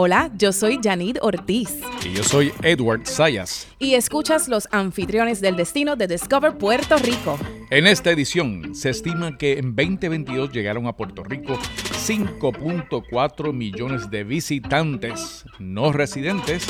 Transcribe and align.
Hola, 0.00 0.30
yo 0.38 0.52
soy 0.52 0.78
Janid 0.80 1.16
Ortiz. 1.22 1.80
Y 2.06 2.12
yo 2.12 2.22
soy 2.22 2.52
Edward 2.62 3.04
Sayas. 3.04 3.66
Y 3.80 3.94
escuchas 3.94 4.46
los 4.46 4.68
anfitriones 4.70 5.40
del 5.40 5.56
destino 5.56 5.96
de 5.96 6.06
Discover 6.06 6.56
Puerto 6.56 6.98
Rico. 6.98 7.36
En 7.70 7.84
esta 7.88 8.12
edición 8.12 8.76
se 8.76 8.90
estima 8.90 9.36
que 9.36 9.58
en 9.58 9.74
2022 9.74 10.52
llegaron 10.52 10.86
a 10.86 10.94
Puerto 10.96 11.24
Rico 11.24 11.58
5.4 11.94 13.52
millones 13.52 14.08
de 14.08 14.22
visitantes 14.22 15.44
no 15.58 15.90
residentes 15.90 16.68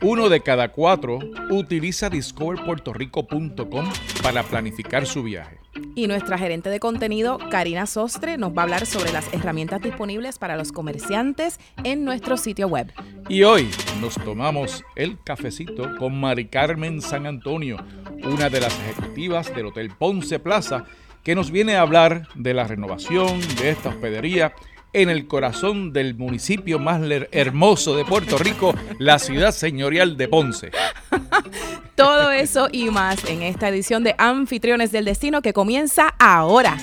uno 0.00 0.28
de 0.28 0.40
cada 0.40 0.70
cuatro 0.70 1.18
utiliza 1.50 2.10
discoverpuertorico.com 2.10 3.86
para 4.22 4.44
planificar 4.44 5.04
su 5.06 5.24
viaje. 5.24 5.61
Y 5.94 6.06
nuestra 6.06 6.38
gerente 6.38 6.70
de 6.70 6.80
contenido, 6.80 7.38
Karina 7.50 7.86
Sostre, 7.86 8.38
nos 8.38 8.56
va 8.56 8.62
a 8.62 8.64
hablar 8.64 8.86
sobre 8.86 9.12
las 9.12 9.32
herramientas 9.34 9.82
disponibles 9.82 10.38
para 10.38 10.56
los 10.56 10.72
comerciantes 10.72 11.60
en 11.84 12.04
nuestro 12.04 12.38
sitio 12.38 12.66
web. 12.66 12.90
Y 13.28 13.42
hoy 13.42 13.68
nos 14.00 14.14
tomamos 14.14 14.82
el 14.96 15.18
cafecito 15.22 15.96
con 15.98 16.18
Mari 16.18 16.46
Carmen 16.46 17.02
San 17.02 17.26
Antonio, 17.26 17.76
una 18.24 18.48
de 18.48 18.60
las 18.60 18.78
ejecutivas 18.80 19.54
del 19.54 19.66
Hotel 19.66 19.90
Ponce 19.90 20.38
Plaza, 20.38 20.86
que 21.22 21.34
nos 21.34 21.50
viene 21.50 21.76
a 21.76 21.82
hablar 21.82 22.26
de 22.34 22.54
la 22.54 22.64
renovación 22.64 23.40
de 23.56 23.70
esta 23.70 23.90
hospedería 23.90 24.54
en 24.92 25.10
el 25.10 25.26
corazón 25.26 25.92
del 25.92 26.14
municipio 26.14 26.78
más 26.78 27.02
hermoso 27.30 27.96
de 27.96 28.04
Puerto 28.04 28.38
Rico, 28.38 28.74
la 28.98 29.18
ciudad 29.18 29.52
señorial 29.52 30.16
de 30.16 30.28
Ponce. 30.28 30.70
Todo 31.94 32.30
eso 32.30 32.68
y 32.70 32.90
más 32.90 33.24
en 33.24 33.42
esta 33.42 33.68
edición 33.68 34.04
de 34.04 34.14
Anfitriones 34.18 34.92
del 34.92 35.06
Destino 35.06 35.42
que 35.42 35.52
comienza 35.52 36.14
ahora. 36.18 36.76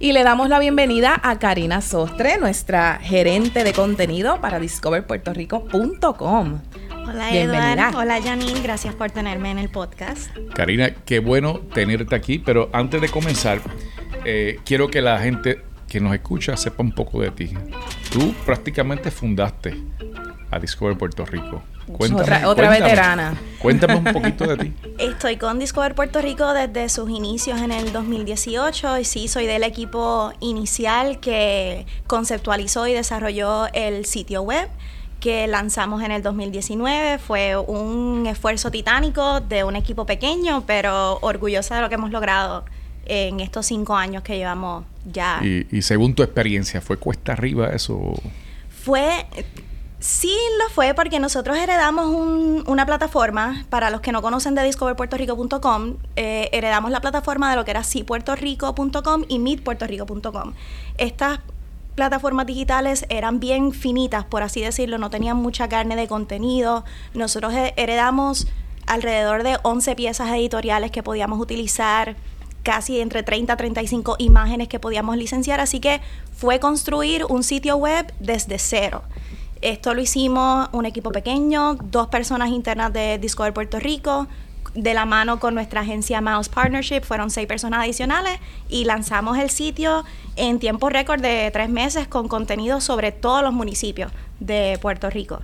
Y 0.00 0.12
le 0.12 0.22
damos 0.22 0.48
la 0.48 0.60
bienvenida 0.60 1.20
a 1.24 1.40
Karina 1.40 1.80
Sostre, 1.80 2.38
nuestra 2.38 3.00
gerente 3.02 3.64
de 3.64 3.72
contenido 3.72 4.40
para 4.40 4.60
discoverpuertorico.com. 4.60 6.60
Hola 7.08 7.30
Edward, 7.32 7.96
hola 7.96 8.20
Janine, 8.22 8.60
gracias 8.60 8.94
por 8.94 9.10
tenerme 9.10 9.50
en 9.50 9.58
el 9.58 9.70
podcast. 9.70 10.30
Karina, 10.54 10.90
qué 11.06 11.20
bueno 11.20 11.60
tenerte 11.72 12.14
aquí, 12.14 12.38
pero 12.38 12.68
antes 12.74 13.00
de 13.00 13.08
comenzar, 13.08 13.62
eh, 14.26 14.60
quiero 14.66 14.88
que 14.88 15.00
la 15.00 15.18
gente 15.18 15.62
que 15.88 16.00
nos 16.00 16.12
escucha 16.12 16.54
sepa 16.58 16.82
un 16.82 16.92
poco 16.92 17.22
de 17.22 17.30
ti. 17.30 17.54
Tú 18.12 18.34
prácticamente 18.44 19.10
fundaste 19.10 19.74
a 20.50 20.58
Discover 20.58 20.98
Puerto 20.98 21.24
Rico. 21.24 21.62
Cuéntame, 21.90 22.44
otra, 22.44 22.68
veterana. 22.68 23.34
Cuéntame 23.58 23.96
un 23.96 24.04
poquito 24.04 24.46
de 24.46 24.56
ti. 24.64 24.74
Estoy 24.98 25.38
con 25.38 25.58
Discover 25.58 25.94
Puerto 25.94 26.20
Rico 26.20 26.52
desde 26.52 26.90
sus 26.90 27.08
inicios 27.08 27.62
en 27.62 27.72
el 27.72 27.90
2018 27.90 28.98
y 28.98 29.04
sí, 29.06 29.28
soy 29.28 29.46
del 29.46 29.62
equipo 29.62 30.34
inicial 30.40 31.20
que 31.20 31.86
conceptualizó 32.06 32.86
y 32.86 32.92
desarrolló 32.92 33.66
el 33.72 34.04
sitio 34.04 34.42
web 34.42 34.68
que 35.20 35.46
lanzamos 35.46 36.02
en 36.02 36.10
el 36.10 36.22
2019. 36.22 37.18
Fue 37.18 37.56
un 37.56 38.26
esfuerzo 38.26 38.70
titánico 38.70 39.40
de 39.40 39.64
un 39.64 39.76
equipo 39.76 40.06
pequeño, 40.06 40.64
pero 40.66 41.18
orgullosa 41.20 41.76
de 41.76 41.82
lo 41.82 41.88
que 41.88 41.96
hemos 41.96 42.10
logrado 42.10 42.64
en 43.08 43.40
estos 43.40 43.66
cinco 43.66 43.96
años 43.96 44.22
que 44.22 44.36
llevamos 44.36 44.84
ya. 45.10 45.40
Y, 45.42 45.82
según 45.82 46.14
tu 46.14 46.22
experiencia, 46.22 46.80
¿fue 46.80 46.96
cuesta 46.96 47.32
arriba 47.32 47.68
eso? 47.70 48.14
Fue, 48.84 49.26
sí 49.98 50.36
lo 50.62 50.70
fue 50.70 50.94
porque 50.94 51.18
nosotros 51.18 51.56
heredamos 51.56 52.06
una 52.66 52.86
plataforma, 52.86 53.64
para 53.70 53.90
los 53.90 54.00
que 54.02 54.12
no 54.12 54.22
conocen 54.22 54.54
de 54.54 54.62
discoverpuertorico.com, 54.62 55.96
eh, 56.16 56.48
heredamos 56.52 56.90
la 56.90 57.00
plataforma 57.00 57.50
de 57.50 57.56
lo 57.56 57.64
que 57.64 57.70
era 57.72 57.82
sipuertorico.com 57.82 59.24
y 59.28 59.38
meetpuertorico.com. 59.38 60.52
Estas 60.98 61.40
plataformas 61.98 62.46
digitales 62.46 63.06
eran 63.08 63.40
bien 63.40 63.72
finitas, 63.72 64.24
por 64.24 64.44
así 64.44 64.60
decirlo, 64.60 64.98
no 64.98 65.10
tenían 65.10 65.36
mucha 65.36 65.68
carne 65.68 65.96
de 65.96 66.06
contenido. 66.06 66.84
Nosotros 67.12 67.52
heredamos 67.74 68.46
alrededor 68.86 69.42
de 69.42 69.58
11 69.64 69.96
piezas 69.96 70.30
editoriales 70.30 70.92
que 70.92 71.02
podíamos 71.02 71.40
utilizar, 71.40 72.14
casi 72.62 73.00
entre 73.00 73.24
30 73.24 73.52
a 73.52 73.56
35 73.56 74.14
imágenes 74.20 74.68
que 74.68 74.78
podíamos 74.78 75.16
licenciar, 75.16 75.58
así 75.58 75.80
que 75.80 76.00
fue 76.36 76.60
construir 76.60 77.24
un 77.24 77.42
sitio 77.42 77.76
web 77.76 78.14
desde 78.20 78.60
cero. 78.60 79.02
Esto 79.60 79.92
lo 79.92 80.00
hicimos 80.00 80.68
un 80.70 80.86
equipo 80.86 81.10
pequeño, 81.10 81.74
dos 81.82 82.06
personas 82.06 82.50
internas 82.50 82.92
de 82.92 83.18
Discover 83.18 83.52
Puerto 83.52 83.80
Rico, 83.80 84.28
de 84.74 84.94
la 84.94 85.04
mano 85.04 85.38
con 85.40 85.54
nuestra 85.54 85.80
agencia 85.80 86.20
Mouse 86.20 86.48
Partnership, 86.48 87.02
fueron 87.02 87.30
seis 87.30 87.46
personas 87.46 87.84
adicionales 87.84 88.38
y 88.68 88.84
lanzamos 88.84 89.38
el 89.38 89.50
sitio 89.50 90.04
en 90.36 90.58
tiempo 90.58 90.88
récord 90.88 91.20
de 91.20 91.50
tres 91.52 91.68
meses 91.68 92.06
con 92.06 92.28
contenido 92.28 92.80
sobre 92.80 93.12
todos 93.12 93.42
los 93.42 93.52
municipios 93.52 94.12
de 94.40 94.78
Puerto 94.80 95.10
Rico. 95.10 95.40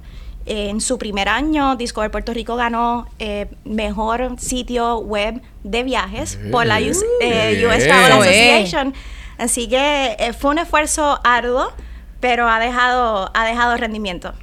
En 0.47 0.83
su 0.83 0.99
primer 0.99 1.29
año, 1.29 1.75
Discover 1.77 2.11
Puerto 2.11 2.34
Rico 2.34 2.55
ganó 2.57 3.07
eh, 3.19 3.49
mejor 3.65 4.39
sitio 4.39 4.99
web 4.99 5.41
de 5.63 5.83
viajes 5.84 6.39
por 6.53 6.67
la 6.67 6.81
US, 6.81 7.03
eh, 7.23 7.65
US 7.67 7.84
Travel 7.84 8.13
Association. 8.13 8.95
Así 9.39 9.69
que 9.69 10.17
eh, 10.19 10.33
fue 10.34 10.51
un 10.51 10.59
esfuerzo 10.59 11.19
arduo, 11.25 11.73
pero 12.21 12.49
ha 12.49 12.59
dejado, 12.59 13.31
ha 13.33 13.47
dejado 13.47 13.77
rendimiento. 13.79 14.34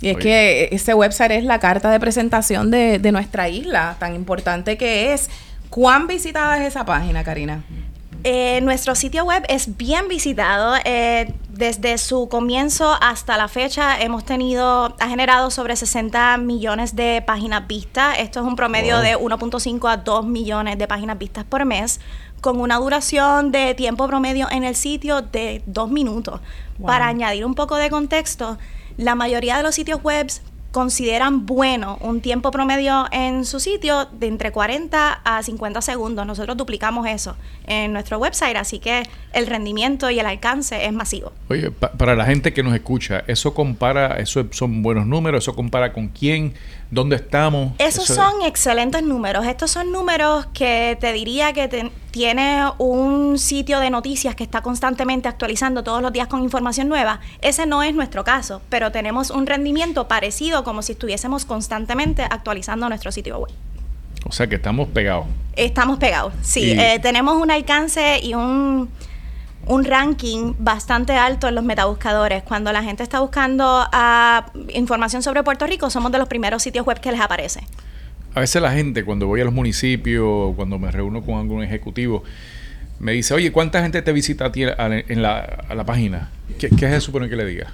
Y 0.00 0.10
es 0.10 0.16
que 0.18 0.68
ese 0.72 0.94
website 0.94 1.32
es 1.32 1.44
la 1.44 1.58
carta 1.58 1.90
de 1.90 1.98
presentación 1.98 2.70
de, 2.70 2.98
nuestra 3.12 3.48
isla, 3.48 3.96
tan 3.98 4.14
importante 4.14 4.76
que 4.76 5.12
es. 5.12 5.30
¿Cuán 5.70 6.06
visitada 6.06 6.58
es 6.58 6.68
esa 6.68 6.84
página, 6.84 7.24
Karina? 7.24 7.64
Eh, 8.24 8.60
nuestro 8.62 8.94
sitio 8.94 9.24
web 9.24 9.44
es 9.48 9.76
bien 9.76 10.08
visitado. 10.08 10.74
Eh, 10.84 11.32
desde 11.48 11.96
su 11.96 12.28
comienzo 12.28 12.96
hasta 13.00 13.36
la 13.36 13.48
fecha 13.48 14.00
hemos 14.00 14.24
tenido, 14.24 14.96
ha 14.98 15.08
generado 15.08 15.50
sobre 15.50 15.76
60 15.76 16.36
millones 16.38 16.96
de 16.96 17.22
páginas 17.24 17.66
vistas. 17.66 18.16
Esto 18.18 18.40
es 18.40 18.46
un 18.46 18.56
promedio 18.56 18.98
de 18.98 19.16
1.5 19.16 19.90
a 19.90 19.96
2 19.98 20.26
millones 20.26 20.76
de 20.76 20.86
páginas 20.86 21.18
vistas 21.18 21.44
por 21.44 21.64
mes, 21.64 22.00
con 22.40 22.60
una 22.60 22.76
duración 22.76 23.52
de 23.52 23.74
tiempo 23.74 24.06
promedio 24.06 24.48
en 24.50 24.64
el 24.64 24.74
sitio 24.74 25.22
de 25.22 25.62
2 25.66 25.90
minutos. 25.90 26.40
Para 26.84 27.06
añadir 27.06 27.46
un 27.46 27.54
poco 27.54 27.76
de 27.76 27.90
contexto, 27.90 28.58
la 28.96 29.14
mayoría 29.14 29.56
de 29.56 29.62
los 29.62 29.74
sitios 29.74 30.02
web 30.02 30.28
consideran 30.76 31.46
bueno 31.46 31.96
un 32.02 32.20
tiempo 32.20 32.50
promedio 32.50 33.06
en 33.10 33.46
su 33.46 33.60
sitio 33.60 34.08
de 34.12 34.26
entre 34.26 34.52
40 34.52 35.22
a 35.24 35.42
50 35.42 35.80
segundos. 35.80 36.26
Nosotros 36.26 36.54
duplicamos 36.54 37.06
eso 37.06 37.34
en 37.66 37.94
nuestro 37.94 38.18
website, 38.18 38.56
así 38.58 38.78
que 38.78 39.04
el 39.32 39.46
rendimiento 39.46 40.10
y 40.10 40.18
el 40.18 40.26
alcance 40.26 40.84
es 40.84 40.92
masivo. 40.92 41.32
Oye, 41.48 41.70
para 41.70 42.14
la 42.14 42.26
gente 42.26 42.52
que 42.52 42.62
nos 42.62 42.74
escucha, 42.74 43.24
¿eso 43.26 43.54
compara, 43.54 44.18
eso 44.18 44.48
son 44.50 44.82
buenos 44.82 45.06
números? 45.06 45.44
¿Eso 45.44 45.54
compara 45.54 45.94
con 45.94 46.08
quién? 46.08 46.52
¿Dónde 46.90 47.16
estamos? 47.16 47.72
Esos 47.78 48.06
son 48.06 48.42
excelentes 48.42 49.02
números. 49.02 49.44
Estos 49.46 49.72
son 49.72 49.90
números 49.90 50.46
que 50.54 50.96
te 51.00 51.12
diría 51.12 51.52
que 51.52 51.90
tiene 52.12 52.62
un 52.78 53.38
sitio 53.38 53.80
de 53.80 53.90
noticias 53.90 54.36
que 54.36 54.44
está 54.44 54.62
constantemente 54.62 55.28
actualizando 55.28 55.82
todos 55.82 56.00
los 56.00 56.12
días 56.12 56.28
con 56.28 56.42
información 56.42 56.88
nueva. 56.88 57.20
Ese 57.42 57.66
no 57.66 57.82
es 57.82 57.94
nuestro 57.94 58.22
caso, 58.22 58.62
pero 58.68 58.92
tenemos 58.92 59.30
un 59.30 59.46
rendimiento 59.46 60.06
parecido 60.06 60.62
como 60.62 60.82
si 60.82 60.92
estuviésemos 60.92 61.44
constantemente 61.44 62.22
actualizando 62.22 62.88
nuestro 62.88 63.10
sitio 63.10 63.38
web. 63.38 63.52
O 64.24 64.32
sea 64.32 64.46
que 64.46 64.56
estamos 64.56 64.88
pegados. 64.88 65.26
Estamos 65.56 65.98
pegados, 65.98 66.32
sí. 66.42 66.72
Eh, 66.72 66.98
tenemos 67.00 67.36
un 67.40 67.50
alcance 67.50 68.20
y 68.22 68.34
un 68.34 68.88
un 69.66 69.84
ranking 69.84 70.54
bastante 70.58 71.12
alto 71.12 71.48
en 71.48 71.54
los 71.54 71.64
metabuscadores. 71.64 72.42
Cuando 72.44 72.72
la 72.72 72.82
gente 72.82 73.02
está 73.02 73.20
buscando 73.20 73.64
ah, 73.66 74.46
información 74.68 75.22
sobre 75.22 75.42
Puerto 75.42 75.66
Rico, 75.66 75.90
somos 75.90 76.12
de 76.12 76.18
los 76.18 76.28
primeros 76.28 76.62
sitios 76.62 76.86
web 76.86 77.00
que 77.00 77.10
les 77.10 77.20
aparece. 77.20 77.60
A 78.34 78.40
veces 78.40 78.62
la 78.62 78.72
gente, 78.72 79.04
cuando 79.04 79.26
voy 79.26 79.40
a 79.40 79.44
los 79.44 79.52
municipios, 79.52 80.54
cuando 80.56 80.78
me 80.78 80.90
reúno 80.90 81.22
con 81.22 81.36
algún 81.36 81.62
ejecutivo, 81.62 82.22
me 82.98 83.12
dice, 83.12 83.34
oye, 83.34 83.50
¿cuánta 83.50 83.82
gente 83.82 84.02
te 84.02 84.12
visita 84.12 84.46
a 84.46 84.52
ti 84.52 84.62
en 84.62 85.22
la, 85.22 85.84
página? 85.86 86.30
¿Qué, 86.58 86.68
¿Qué, 86.70 86.88
se 86.88 87.00
supone 87.00 87.28
que 87.28 87.36
le 87.36 87.44
diga? 87.44 87.72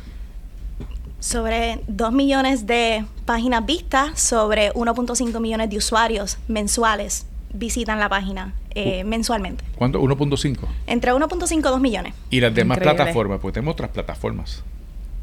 Sobre 1.21 1.81
2 1.89 2.13
millones 2.13 2.67
de 2.67 3.05
páginas 3.27 3.65
vistas, 3.67 4.21
sobre 4.21 4.73
1.5 4.73 5.41
millones 5.41 5.71
de 5.71 5.77
usuarios 5.77 6.39
mensuales 6.49 7.27
visitan 7.53 7.99
la 8.01 8.09
página 8.09 8.55
eh, 8.75 9.05
mensualmente. 9.05 9.65
¿Cuánto? 9.77 10.01
¿1.5? 10.01 10.59
Entre 10.87 11.13
1.5 11.13 11.59
y 11.59 11.61
2 11.61 11.81
millones. 11.81 12.15
Y 12.31 12.41
las 12.41 12.55
demás 12.55 12.79
plataformas, 12.79 13.41
pues 13.41 13.55
tenemos 13.55 13.73
otras 13.73 13.91
plataformas. 13.91 14.65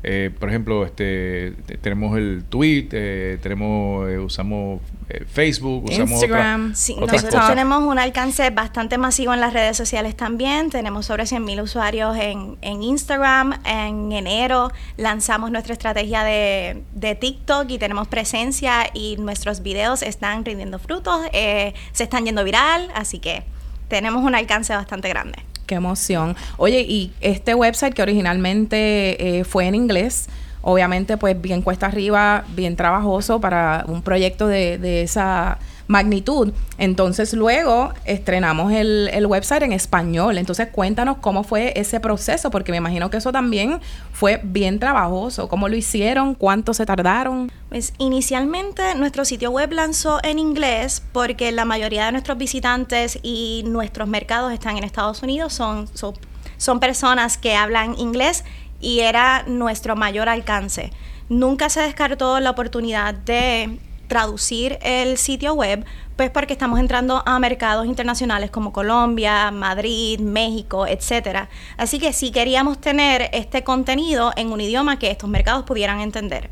Eh, 0.02 0.32
por 0.40 0.50
ejemplo, 0.50 0.86
este 0.86 1.54
tenemos 1.82 2.18
el 2.18 2.44
tweet, 2.48 2.88
eh, 2.92 3.38
tenemos 3.42 4.10
usamos 4.24 4.82
Facebook, 5.28 5.86
usamos 5.86 6.12
Instagram. 6.12 6.76
sí, 6.76 6.96
nosotros 6.96 7.48
tenemos 7.48 7.84
un 7.84 8.00
alcance 8.00 8.50
bastante 8.52 8.98
masivo 8.98 9.34
en 9.34 9.42
las 9.42 9.52
redes 9.52 9.76
sociales 9.76 10.16
también. 10.16 10.70
Tenemos 10.70 11.08
sobre 11.08 11.24
100.000 11.24 11.64
usuarios 11.64 12.16
en, 12.16 12.58
en, 12.62 12.84
Instagram. 12.84 13.60
En 13.66 14.12
enero 14.12 14.72
lanzamos 14.98 15.52
nuestra 15.52 15.74
estrategia 15.74 16.24
de, 16.24 16.84
de, 16.94 17.16
TikTok 17.16 17.70
y 17.70 17.78
tenemos 17.78 18.08
presencia 18.08 18.90
y 18.94 19.18
nuestros 19.18 19.64
videos 19.64 20.02
están 20.02 20.46
rindiendo 20.46 20.80
frutos, 20.80 21.22
se 21.32 21.74
están 22.04 22.26
yendo 22.26 22.44
viral, 22.44 22.90
así 22.94 23.20
que 23.20 23.44
tenemos 23.90 24.24
un 24.24 24.36
alcance 24.36 24.74
bastante 24.74 25.10
grande. 25.10 25.49
Qué 25.70 25.76
emoción. 25.76 26.36
Oye, 26.58 26.82
y 26.82 27.14
este 27.22 27.54
website 27.54 27.94
que 27.94 28.02
originalmente 28.02 29.38
eh, 29.38 29.44
fue 29.44 29.68
en 29.68 29.76
inglés, 29.76 30.28
obviamente 30.64 31.16
pues 31.16 31.40
bien 31.40 31.62
cuesta 31.62 31.86
arriba, 31.86 32.44
bien 32.56 32.76
trabajoso 32.76 33.40
para 33.40 33.86
un 33.88 34.02
proyecto 34.02 34.48
de, 34.48 34.80
de 34.80 35.04
esa 35.04 35.60
magnitud. 35.90 36.54
Entonces 36.78 37.34
luego 37.34 37.92
estrenamos 38.06 38.72
el, 38.72 39.10
el, 39.12 39.26
website 39.26 39.64
en 39.64 39.74
español. 39.74 40.38
Entonces 40.38 40.68
cuéntanos 40.72 41.18
cómo 41.18 41.44
fue 41.44 41.74
ese 41.76 42.00
proceso, 42.00 42.52
porque 42.52 42.72
me 42.72 42.78
imagino 42.78 43.10
que 43.10 43.18
eso 43.18 43.32
también 43.32 43.82
fue 44.14 44.40
bien 44.44 44.80
trabajoso. 44.80 45.50
¿Cómo 45.50 45.68
lo 45.68 45.76
hicieron? 45.76 46.36
¿Cuánto 46.36 46.76
se 46.76 46.86
tardaron? 46.86 47.52
Pues 47.70 47.94
inicialmente 47.98 48.94
nuestro 48.96 49.26
sitio 49.26 49.50
web 49.50 49.72
lanzó 49.74 50.20
en 50.24 50.38
inglés 50.38 51.02
porque 51.12 51.52
la 51.52 51.66
mayoría 51.66 52.06
de 52.06 52.12
nuestros 52.12 52.38
visitantes 52.38 53.18
y 53.24 53.64
nuestros 53.66 54.08
mercados 54.08 54.54
están 54.54 54.78
en 54.78 54.84
Estados 54.84 55.24
Unidos, 55.24 55.54
son, 55.54 55.88
son, 55.96 56.14
son 56.58 56.80
personas 56.80 57.40
que 57.40 57.56
hablan 57.56 57.98
inglés 57.98 58.46
y 58.80 59.00
era 59.00 59.44
nuestro 59.48 59.96
mayor 59.96 60.30
alcance. 60.30 60.92
Nunca 61.30 61.70
se 61.70 61.82
descartó 61.82 62.40
la 62.40 62.52
oportunidad 62.52 63.16
de 63.16 63.80
traducir 64.10 64.78
el 64.82 65.18
sitio 65.18 65.54
web, 65.54 65.86
pues 66.18 66.30
porque 66.32 66.52
estamos 66.52 66.82
entrando 66.82 67.24
a 67.26 67.40
mercados 67.40 67.86
internacionales 67.86 68.52
como 68.52 68.74
Colombia, 68.74 69.52
Madrid, 69.52 70.20
México, 70.20 70.86
etcétera. 70.86 71.48
Así 71.78 71.98
que 72.00 72.12
sí 72.12 72.32
queríamos 72.32 72.82
tener 72.82 73.30
este 73.32 73.64
contenido 73.64 74.34
en 74.36 74.52
un 74.52 74.60
idioma 74.60 75.00
que 75.00 75.12
estos 75.12 75.30
mercados 75.30 75.64
pudieran 75.64 76.02
entender. 76.02 76.50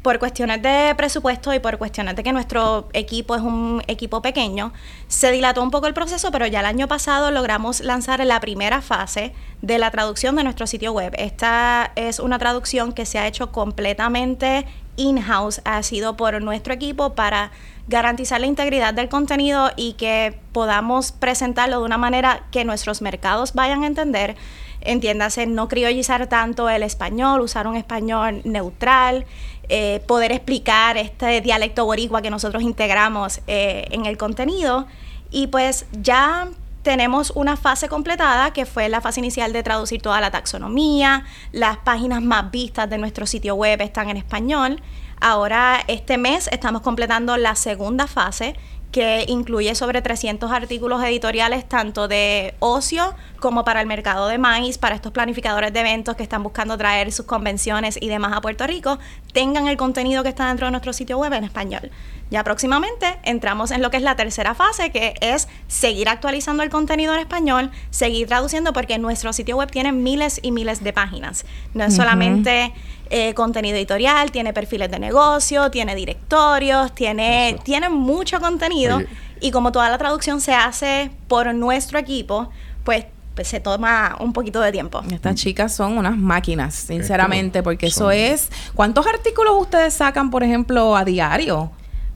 Por 0.00 0.18
cuestiones 0.18 0.62
de 0.62 0.94
presupuesto 0.96 1.54
y 1.54 1.60
por 1.60 1.78
cuestiones 1.78 2.16
de 2.16 2.24
que 2.24 2.32
nuestro 2.32 2.88
equipo 2.92 3.36
es 3.36 3.42
un 3.42 3.82
equipo 3.86 4.20
pequeño, 4.20 4.72
se 5.06 5.30
dilató 5.30 5.62
un 5.62 5.70
poco 5.70 5.86
el 5.86 5.94
proceso, 5.94 6.32
pero 6.32 6.46
ya 6.46 6.60
el 6.60 6.66
año 6.66 6.88
pasado 6.88 7.30
logramos 7.30 7.80
lanzar 7.80 8.24
la 8.24 8.40
primera 8.40 8.80
fase 8.80 9.32
de 9.60 9.78
la 9.78 9.92
traducción 9.92 10.34
de 10.34 10.42
nuestro 10.42 10.66
sitio 10.66 10.92
web. 10.92 11.14
Esta 11.18 11.92
es 11.94 12.18
una 12.18 12.38
traducción 12.38 12.92
que 12.92 13.06
se 13.06 13.20
ha 13.20 13.28
hecho 13.28 13.52
completamente 13.52 14.66
in-house 14.96 15.60
ha 15.64 15.82
sido 15.82 16.16
por 16.16 16.40
nuestro 16.42 16.74
equipo 16.74 17.14
para 17.14 17.50
garantizar 17.88 18.40
la 18.40 18.46
integridad 18.46 18.94
del 18.94 19.08
contenido 19.08 19.70
y 19.76 19.94
que 19.94 20.38
podamos 20.52 21.12
presentarlo 21.12 21.80
de 21.80 21.84
una 21.84 21.98
manera 21.98 22.44
que 22.50 22.64
nuestros 22.64 23.02
mercados 23.02 23.54
vayan 23.54 23.82
a 23.82 23.86
entender. 23.86 24.36
Entiéndase, 24.80 25.46
no 25.46 25.68
criollizar 25.68 26.26
tanto 26.26 26.68
el 26.68 26.82
español, 26.82 27.40
usar 27.40 27.66
un 27.66 27.76
español 27.76 28.40
neutral, 28.44 29.26
eh, 29.68 30.02
poder 30.06 30.32
explicar 30.32 30.96
este 30.96 31.40
dialecto 31.40 31.84
boricua 31.84 32.20
que 32.20 32.30
nosotros 32.30 32.62
integramos 32.62 33.40
eh, 33.46 33.86
en 33.90 34.06
el 34.06 34.16
contenido. 34.16 34.86
Y 35.30 35.46
pues 35.46 35.86
ya 35.92 36.48
tenemos 36.82 37.30
una 37.34 37.56
fase 37.56 37.88
completada 37.88 38.52
que 38.52 38.66
fue 38.66 38.88
la 38.88 39.00
fase 39.00 39.20
inicial 39.20 39.52
de 39.52 39.62
traducir 39.62 40.02
toda 40.02 40.20
la 40.20 40.30
taxonomía, 40.30 41.24
las 41.52 41.78
páginas 41.78 42.22
más 42.22 42.50
vistas 42.50 42.90
de 42.90 42.98
nuestro 42.98 43.26
sitio 43.26 43.54
web 43.54 43.80
están 43.80 44.10
en 44.10 44.16
español. 44.16 44.82
Ahora 45.20 45.80
este 45.86 46.18
mes 46.18 46.48
estamos 46.50 46.82
completando 46.82 47.36
la 47.36 47.54
segunda 47.54 48.06
fase 48.06 48.56
que 48.92 49.24
incluye 49.26 49.74
sobre 49.74 50.02
300 50.02 50.52
artículos 50.52 51.02
editoriales 51.02 51.66
tanto 51.66 52.08
de 52.08 52.54
ocio 52.60 53.14
como 53.40 53.64
para 53.64 53.80
el 53.80 53.86
mercado 53.86 54.28
de 54.28 54.38
maíz, 54.38 54.76
para 54.76 54.94
estos 54.94 55.12
planificadores 55.12 55.72
de 55.72 55.80
eventos 55.80 56.14
que 56.14 56.22
están 56.22 56.42
buscando 56.42 56.76
traer 56.76 57.10
sus 57.10 57.24
convenciones 57.24 57.98
y 58.00 58.08
demás 58.08 58.34
a 58.34 58.42
Puerto 58.42 58.66
Rico, 58.66 58.98
tengan 59.32 59.66
el 59.66 59.78
contenido 59.78 60.22
que 60.22 60.28
está 60.28 60.46
dentro 60.46 60.66
de 60.66 60.72
nuestro 60.72 60.92
sitio 60.92 61.18
web 61.18 61.32
en 61.32 61.44
español. 61.44 61.90
Ya 62.30 62.44
próximamente 62.44 63.18
entramos 63.24 63.70
en 63.70 63.82
lo 63.82 63.90
que 63.90 63.96
es 63.96 64.02
la 64.02 64.16
tercera 64.16 64.54
fase, 64.54 64.90
que 64.90 65.14
es 65.20 65.48
seguir 65.68 66.08
actualizando 66.08 66.62
el 66.62 66.70
contenido 66.70 67.14
en 67.14 67.20
español, 67.20 67.70
seguir 67.90 68.26
traduciendo, 68.28 68.72
porque 68.72 68.98
nuestro 68.98 69.32
sitio 69.32 69.56
web 69.56 69.70
tiene 69.70 69.92
miles 69.92 70.38
y 70.42 70.50
miles 70.50 70.82
de 70.84 70.92
páginas. 70.92 71.44
No 71.74 71.84
es 71.84 71.94
solamente 71.94 72.72
eh, 73.14 73.34
contenido 73.34 73.76
editorial, 73.76 74.32
tiene 74.32 74.54
perfiles 74.54 74.90
de 74.90 74.98
negocio, 74.98 75.70
tiene 75.70 75.94
directorios, 75.94 76.94
tiene, 76.94 77.58
tiene 77.62 77.90
mucho 77.90 78.40
contenido. 78.40 79.02
Y 79.38 79.50
como 79.50 79.70
toda 79.70 79.90
la 79.90 79.98
traducción 79.98 80.40
se 80.40 80.54
hace 80.54 81.10
por 81.28 81.54
nuestro 81.54 81.98
equipo, 81.98 82.48
pues 82.84 83.04
pues 83.34 83.48
se 83.48 83.60
toma 83.60 84.16
un 84.20 84.32
poquito 84.32 84.60
de 84.60 84.72
tiempo. 84.72 85.02
Estas 85.10 85.36
chicas 85.36 85.74
son 85.74 85.96
unas 85.96 86.16
máquinas, 86.16 86.74
sinceramente, 86.74 87.62
porque 87.62 87.86
eso 87.86 88.10
es... 88.10 88.50
¿Cuántos 88.74 89.06
artículos 89.06 89.54
ustedes 89.58 89.94
sacan, 89.94 90.30
por 90.30 90.42
ejemplo, 90.42 90.94
a 90.96 91.04
diario? 91.04 91.70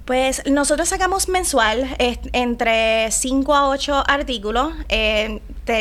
Pues 0.06 0.49
nosotros 0.49 0.88
sacamos 0.88 1.29
mensual 1.29 1.97
entre 1.99 3.11
5 3.11 3.55
a 3.56 3.69
8 3.69 4.05
artículos 4.06 4.73
eh, 4.88 5.41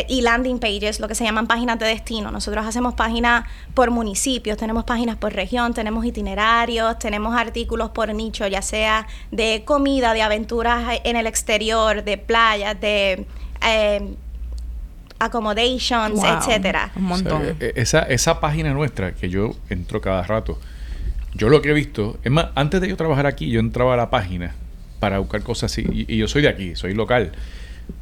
y 0.10 0.22
landing 0.22 0.57
pages, 0.57 1.00
lo 1.00 1.07
que 1.07 1.13
se 1.13 1.24
llaman 1.24 1.45
páginas 1.45 1.77
de 1.77 1.86
destino. 1.86 2.31
Nosotros 2.31 2.66
hacemos 2.66 2.95
páginas 2.95 3.45
por 3.75 3.92
municipios, 3.92 4.57
tenemos 4.57 4.83
páginas 4.83 5.16
por 5.18 5.31
región, 5.31 5.75
tenemos 5.75 6.04
itinerarios, 6.06 6.98
tenemos 6.98 7.36
artículos 7.36 7.92
por 7.92 8.12
nicho, 8.16 8.48
ya 8.48 8.63
sea 8.63 9.06
de 9.30 9.62
comida, 9.63 10.13
de 10.13 10.24
aventuras 10.24 11.00
en 11.04 11.18
el 11.18 11.28
exterior, 11.28 12.04
de 12.04 12.18
playas, 12.18 12.81
de... 12.81 13.28
Eh, 13.63 14.16
accommodations, 15.18 16.21
etcétera. 16.21 16.92
Un 16.95 17.04
montón. 17.04 17.56
E, 17.60 17.74
esa, 17.75 18.01
esa 18.01 18.39
página 18.42 18.74
nuestra 18.74 19.13
que 19.13 19.30
yo 19.30 19.56
entro 19.69 20.01
cada 20.01 20.24
rato, 20.24 20.60
yo 21.36 21.50
lo 21.50 21.62
que 21.62 21.70
he 21.70 21.74
visto, 21.74 22.18
es 22.24 22.32
más, 22.32 22.48
antes 22.56 22.80
de 22.80 22.88
yo 22.88 22.96
trabajar 22.96 23.26
aquí, 23.26 23.50
yo 23.50 23.60
entraba 23.60 23.94
a 23.94 23.98
la 23.98 24.10
página 24.10 24.56
para 25.00 25.20
buscar 25.20 25.44
cosas 25.44 25.72
así, 25.72 25.86
y, 25.92 26.18
yo 26.18 26.28
soy 26.28 26.42
de 26.42 26.48
aquí, 26.48 26.76
soy 26.76 26.94
local. 26.94 27.34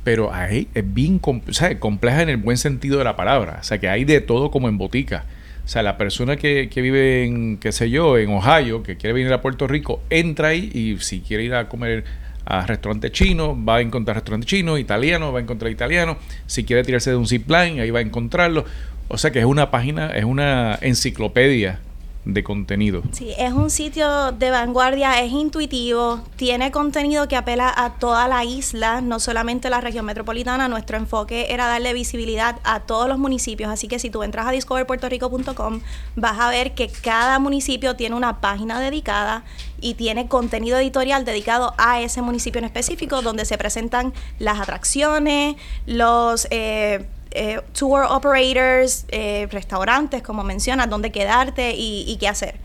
Pero 0.03 0.33
ahí 0.33 0.69
es 0.74 0.94
bien 0.94 1.19
compleja 1.19 2.21
en 2.21 2.30
el 2.30 2.38
buen 2.38 2.57
sentido 2.57 3.00
de 3.00 3.03
la 3.03 3.15
palabra. 3.15 3.57
O 3.59 3.63
sea, 3.63 3.80
que 3.80 3.89
hay 3.89 4.06
de 4.06 4.21
todo 4.21 4.51
como 4.51 4.69
en 4.69 4.77
botica. 4.77 5.25
O 5.65 5.68
sea, 5.68 5.81
la 5.81 5.97
persona 5.97 6.38
que, 6.38 6.69
que, 6.69 6.81
vive 6.81 7.25
en, 7.25 7.57
qué 7.57 7.71
sé 7.71 7.89
yo, 7.89 8.18
en 8.18 8.30
Ohio, 8.30 8.83
que 8.83 8.95
quiere 8.97 9.13
venir 9.13 9.33
a 9.33 9.41
Puerto 9.41 9.68
Rico, 9.68 10.01
entra 10.09 10.50
ahí 10.50 10.71
y 10.74 11.03
si 11.03 11.21
quiere 11.21 11.44
ir 11.44 11.53
a 11.56 11.68
comer 11.68 12.06
a 12.45 12.65
restaurante 12.65 13.12
chino, 13.12 13.57
va 13.62 13.77
a 13.77 13.81
encontrar 13.81 14.15
restaurante 14.18 14.45
chino, 14.45 14.77
italiano, 14.77 15.31
va 15.31 15.39
a 15.39 15.41
encontrar 15.41 15.71
italiano. 15.71 16.18
Si 16.45 16.63
quiere 16.63 16.83
tirarse 16.83 17.09
de 17.09 17.15
un 17.15 17.27
zipline, 17.27 17.79
ahí 17.79 17.89
va 17.89 18.00
a 18.00 18.03
encontrarlo. 18.03 18.63
O 19.07 19.18
sea 19.18 19.31
que 19.31 19.39
es 19.39 19.45
una 19.45 19.71
página, 19.71 20.12
es 20.12 20.24
una 20.24 20.77
enciclopedia 20.81 21.79
de 22.25 22.43
contenido. 22.43 23.03
Sí, 23.11 23.33
es 23.37 23.51
un 23.51 23.69
sitio 23.69 24.31
de 24.31 24.49
vanguardia, 24.49 25.21
es 25.21 25.31
intuitivo, 25.31 26.21
tiene 26.35 26.71
contenido 26.71 27.27
que 27.27 27.35
apela 27.35 27.73
a 27.75 27.95
toda 27.95 28.27
la 28.27 28.45
isla, 28.45 29.01
no 29.01 29.19
solamente 29.19 29.69
la 29.69 29.81
región 29.81 30.05
metropolitana. 30.05 30.67
Nuestro 30.67 30.98
enfoque 30.98 31.48
era 31.50 31.67
darle 31.67 31.93
visibilidad 31.93 32.59
a 32.63 32.81
todos 32.81 33.07
los 33.07 33.19
municipios, 33.19 33.69
así 33.69 33.88
que 33.88 34.00
si 34.00 34.09
tú 34.09 34.24
entras 34.24 34.48
a 34.48 34.51
discoverpuertorico.com 34.51 35.81
vas 36.15 36.39
a 36.39 36.50
ver 36.50 36.74
que 36.74 36.88
cada 36.88 37.39
municipio 37.39 37.95
tiene 37.95 38.15
una 38.15 38.39
página 38.39 38.79
dedicada 38.79 39.43
y 39.81 39.95
tiene 39.95 40.27
contenido 40.27 40.77
editorial 40.77 41.25
dedicado 41.25 41.74
a 41.77 42.01
ese 42.01 42.21
municipio 42.21 42.59
en 42.59 42.65
específico, 42.65 43.21
donde 43.21 43.45
se 43.45 43.57
presentan 43.57 44.13
las 44.39 44.59
atracciones, 44.59 45.55
los... 45.86 46.48
Eh, 46.51 47.05
eh, 47.35 47.59
tour 47.77 48.05
operators, 48.09 49.05
eh, 49.09 49.47
restaurantes, 49.51 50.21
como 50.21 50.43
mencionas, 50.43 50.89
dónde 50.89 51.11
quedarte 51.11 51.73
y, 51.75 52.17
qué 52.19 52.27
hacer. 52.27 52.55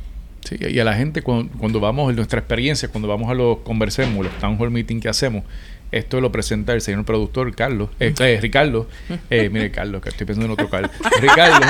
Sí, 0.45 0.57
y 0.59 0.79
a 0.79 0.85
la 0.85 0.95
gente 0.95 1.23
cuando, 1.23 1.81
vamos, 1.81 2.11
en 2.11 2.17
nuestra 2.17 2.41
experiencia, 2.41 2.89
cuando 2.89 3.09
vamos 3.09 3.31
a 3.31 3.35
los 3.35 3.59
conversemos, 3.59 4.25
los 4.25 4.33
town 4.39 4.57
hall 4.61 4.71
meeting 4.71 5.01
que 5.01 5.09
hacemos, 5.09 5.45
esto 5.91 6.21
lo 6.21 6.31
presenta 6.31 6.75
el 6.75 6.81
señor 6.81 7.05
productor 7.05 7.55
Carlos, 7.55 7.91
eh, 7.99 8.15
eh 8.21 8.39
Ricardo, 8.41 8.89
mire 9.31 9.71
Carlos, 9.71 10.03
que 10.03 10.11
estoy 10.11 10.27
pensando 10.27 10.47
en 10.47 10.53
otro 10.53 10.69
Carlos, 10.69 10.91
Ricardo, 11.21 11.67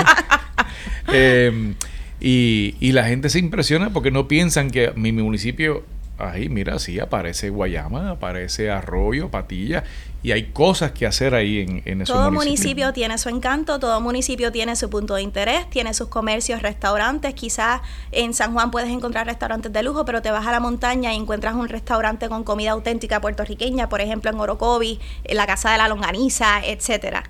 y, 2.21 2.75
y 2.81 2.93
la 2.93 3.05
gente 3.05 3.31
se 3.31 3.39
impresiona 3.39 3.91
porque 3.91 4.11
no 4.11 4.29
piensan 4.29 4.71
que 4.71 4.93
mi 4.97 5.13
municipio 5.13 5.85
ahí, 6.19 6.49
mira, 6.49 6.79
sí, 6.79 6.99
aparece 6.99 7.51
Guayama, 7.51 8.11
aparece 8.11 8.71
Arroyo, 8.71 9.31
Patilla, 9.31 9.85
y 10.21 10.33
hay 10.33 10.51
cosas 10.51 10.91
que 10.91 11.07
hacer 11.07 11.35
ahí 11.35 11.61
en, 11.61 11.83
en 11.85 12.03
esos 12.03 12.17
Todo 12.17 12.33
municipio 12.33 12.93
tiene 12.93 13.19
su 13.19 13.29
encanto, 13.29 13.79
todo 13.79 14.01
municipio 14.01 14.51
tiene 14.51 14.75
su 14.75 14.91
punto 14.91 15.15
de 15.15 15.23
interés, 15.23 15.71
tiene 15.71 15.95
sus 15.95 16.09
comercios, 16.09 16.61
restaurantes. 16.61 17.35
Quizás 17.35 17.83
en 18.11 18.35
San 18.35 18.53
Juan 18.53 18.73
puedes 18.73 18.91
encontrar 18.91 19.27
restaurantes 19.27 19.73
de 19.73 19.83
lujo, 19.85 20.05
pero 20.05 20.21
te 20.21 20.33
vas 20.33 20.45
a 20.47 20.51
la 20.51 20.59
montaña 20.59 21.15
y 21.15 21.17
encuentras 21.17 21.55
un 21.55 21.69
restaurante 21.69 22.29
con 22.29 22.43
comida 22.43 22.73
auténtica 22.73 23.21
puertorriqueña, 23.21 23.89
por 23.89 24.01
ejemplo 24.01 24.31
en 24.31 24.41
Orocovi, 24.41 24.99
en 25.23 25.37
la 25.37 25.47
Casa 25.47 25.71
de 25.71 25.79
la 25.79 25.87
Longaniza, 25.87 26.65
etcétera. 26.65 27.23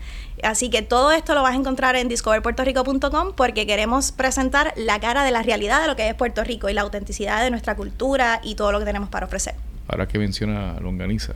Así 0.42 0.70
que 0.70 0.80
todo 0.80 1.12
esto 1.12 1.34
lo 1.34 1.42
vas 1.42 1.52
a 1.52 1.56
encontrar 1.56 1.94
en 1.96 2.08
discoverpuertorico.com 2.08 3.32
porque 3.36 3.66
queremos 3.66 4.12
presentar 4.12 4.72
la 4.76 4.98
cara 4.98 5.24
de 5.24 5.30
la 5.30 5.42
realidad 5.42 5.82
de 5.82 5.88
lo 5.88 5.96
que 5.96 6.08
es 6.08 6.14
Puerto 6.14 6.42
Rico 6.42 6.70
y 6.70 6.74
la 6.74 6.82
autenticidad 6.82 7.42
de 7.42 7.50
nuestra 7.50 7.76
cultura 7.76 8.40
y 8.42 8.54
todo 8.54 8.72
lo 8.72 8.78
que 8.78 8.86
tenemos 8.86 9.10
para 9.10 9.26
ofrecer. 9.26 9.54
Ahora 9.88 10.06
que 10.06 10.18
menciona 10.18 10.78
Longaniza, 10.80 11.34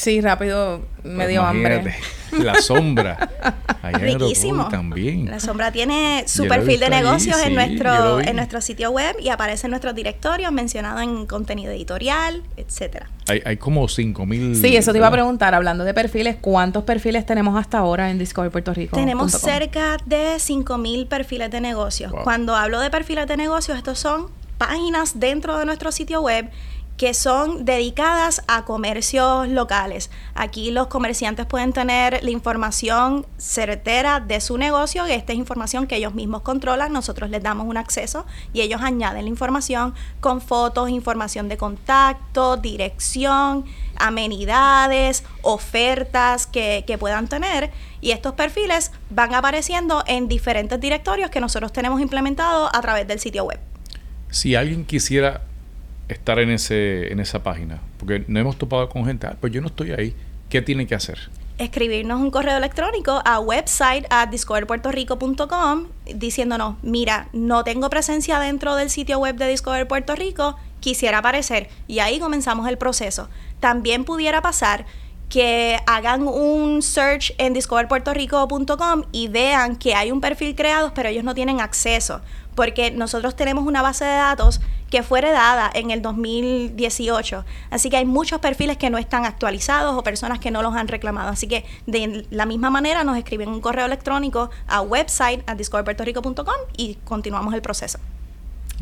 Sí, 0.00 0.22
rápido 0.22 0.80
me 1.04 1.28
dio 1.28 1.42
hambre. 1.42 1.94
La 2.32 2.54
sombra. 2.54 3.28
Riquísimo. 3.82 4.68
también. 4.68 5.26
La 5.26 5.40
sombra 5.40 5.72
tiene 5.72 6.24
su 6.26 6.48
perfil 6.48 6.80
de 6.80 6.88
negocios 6.88 7.36
en 7.44 7.54
nuestro 7.54 8.20
en 8.20 8.36
nuestro 8.36 8.62
sitio 8.62 8.90
web 8.92 9.16
y 9.20 9.28
aparece 9.28 9.66
en 9.66 9.72
nuestros 9.72 9.94
directorios 9.94 10.52
mencionado 10.52 11.00
en 11.00 11.26
contenido 11.26 11.70
editorial, 11.72 12.42
etcétera. 12.56 13.10
Hay, 13.28 13.42
hay 13.44 13.58
como 13.58 13.88
5000 13.88 14.56
Sí, 14.56 14.74
eso 14.74 14.92
te 14.92 14.98
iba 14.98 15.08
a 15.08 15.10
preguntar, 15.10 15.54
hablando 15.54 15.84
de 15.84 15.92
perfiles, 15.92 16.36
¿cuántos 16.40 16.84
perfiles 16.84 17.26
tenemos 17.26 17.58
hasta 17.58 17.76
ahora 17.76 18.10
en 18.10 18.18
Discovery 18.18 18.50
Puerto 18.50 18.72
Rico? 18.72 18.96
Tenemos 18.96 19.32
cerca 19.32 19.98
de 20.06 20.38
5000 20.38 21.08
perfiles 21.08 21.50
de 21.50 21.60
negocios. 21.60 22.10
Cuando 22.24 22.56
hablo 22.56 22.80
de 22.80 22.88
perfiles 22.88 23.26
de 23.26 23.36
negocios, 23.36 23.76
estos 23.76 23.98
son 23.98 24.28
páginas 24.56 25.20
dentro 25.20 25.58
de 25.58 25.66
nuestro 25.66 25.92
sitio 25.92 26.22
web 26.22 26.48
que 27.00 27.14
son 27.14 27.64
dedicadas 27.64 28.42
a 28.46 28.66
comercios 28.66 29.48
locales. 29.48 30.10
Aquí 30.34 30.70
los 30.70 30.88
comerciantes 30.88 31.46
pueden 31.46 31.72
tener 31.72 32.22
la 32.22 32.30
información 32.30 33.24
certera 33.38 34.20
de 34.20 34.38
su 34.42 34.58
negocio, 34.58 35.06
esta 35.06 35.32
es 35.32 35.38
información 35.38 35.86
que 35.86 35.96
ellos 35.96 36.12
mismos 36.12 36.42
controlan, 36.42 36.92
nosotros 36.92 37.30
les 37.30 37.42
damos 37.42 37.66
un 37.66 37.78
acceso 37.78 38.26
y 38.52 38.60
ellos 38.60 38.82
añaden 38.82 39.24
la 39.24 39.30
información 39.30 39.94
con 40.20 40.42
fotos, 40.42 40.90
información 40.90 41.48
de 41.48 41.56
contacto, 41.56 42.58
dirección, 42.58 43.64
amenidades, 43.96 45.24
ofertas 45.40 46.46
que, 46.46 46.84
que 46.86 46.98
puedan 46.98 47.28
tener 47.28 47.70
y 48.02 48.10
estos 48.10 48.34
perfiles 48.34 48.92
van 49.08 49.34
apareciendo 49.34 50.04
en 50.06 50.28
diferentes 50.28 50.78
directorios 50.78 51.30
que 51.30 51.40
nosotros 51.40 51.72
tenemos 51.72 51.98
implementados 52.02 52.68
a 52.74 52.80
través 52.82 53.08
del 53.08 53.20
sitio 53.20 53.44
web. 53.44 53.58
Si 54.28 54.54
alguien 54.54 54.84
quisiera 54.84 55.40
estar 56.14 56.38
en, 56.38 56.50
ese, 56.50 57.12
en 57.12 57.20
esa 57.20 57.42
página? 57.42 57.80
Porque 57.98 58.24
no 58.28 58.40
hemos 58.40 58.56
topado 58.56 58.88
con 58.88 59.04
gente, 59.04 59.26
ah, 59.26 59.36
pues 59.40 59.52
yo 59.52 59.60
no 59.60 59.68
estoy 59.68 59.92
ahí. 59.92 60.14
¿Qué 60.48 60.62
tiene 60.62 60.86
que 60.86 60.94
hacer? 60.94 61.30
Escribirnos 61.58 62.20
un 62.20 62.30
correo 62.30 62.56
electrónico 62.56 63.20
a 63.24 63.38
website 63.38 64.06
at 64.10 64.28
discoverpuertorico.com 64.30 65.88
diciéndonos, 66.14 66.76
mira, 66.82 67.28
no 67.32 67.64
tengo 67.64 67.90
presencia 67.90 68.40
dentro 68.40 68.74
del 68.76 68.90
sitio 68.90 69.18
web 69.18 69.36
de 69.36 69.48
Discover 69.48 69.86
Puerto 69.86 70.16
Rico, 70.16 70.56
quisiera 70.80 71.18
aparecer. 71.18 71.68
Y 71.86 71.98
ahí 71.98 72.18
comenzamos 72.18 72.66
el 72.68 72.78
proceso. 72.78 73.28
También 73.60 74.04
pudiera 74.04 74.42
pasar 74.42 74.86
que 75.30 75.78
hagan 75.86 76.26
un 76.26 76.82
search 76.82 77.32
en 77.38 77.52
discoverpuertorico.com 77.52 79.04
y 79.12 79.28
vean 79.28 79.76
que 79.76 79.94
hay 79.94 80.10
un 80.10 80.20
perfil 80.20 80.56
creado, 80.56 80.92
pero 80.92 81.08
ellos 81.08 81.24
no 81.24 81.34
tienen 81.34 81.60
acceso, 81.60 82.20
porque 82.54 82.90
nosotros 82.90 83.36
tenemos 83.36 83.66
una 83.66 83.82
base 83.82 84.04
de 84.04 84.14
datos 84.14 84.60
que 84.90 85.02
fue 85.02 85.20
heredada 85.20 85.70
en 85.72 85.90
el 85.90 86.02
2018. 86.02 87.44
Así 87.70 87.90
que 87.90 87.96
hay 87.96 88.04
muchos 88.04 88.40
perfiles 88.40 88.76
que 88.76 88.90
no 88.90 88.98
están 88.98 89.24
actualizados 89.24 89.96
o 89.96 90.02
personas 90.02 90.40
que 90.40 90.50
no 90.50 90.62
los 90.62 90.74
han 90.74 90.88
reclamado. 90.88 91.30
Así 91.30 91.46
que 91.46 91.64
de 91.86 92.26
la 92.30 92.44
misma 92.44 92.70
manera 92.70 93.04
nos 93.04 93.16
escriben 93.16 93.48
un 93.48 93.60
correo 93.60 93.86
electrónico 93.86 94.50
a 94.66 94.80
website 94.80 95.42
a 95.48 95.56
y 96.76 96.94
continuamos 97.04 97.54
el 97.54 97.62
proceso. 97.62 97.98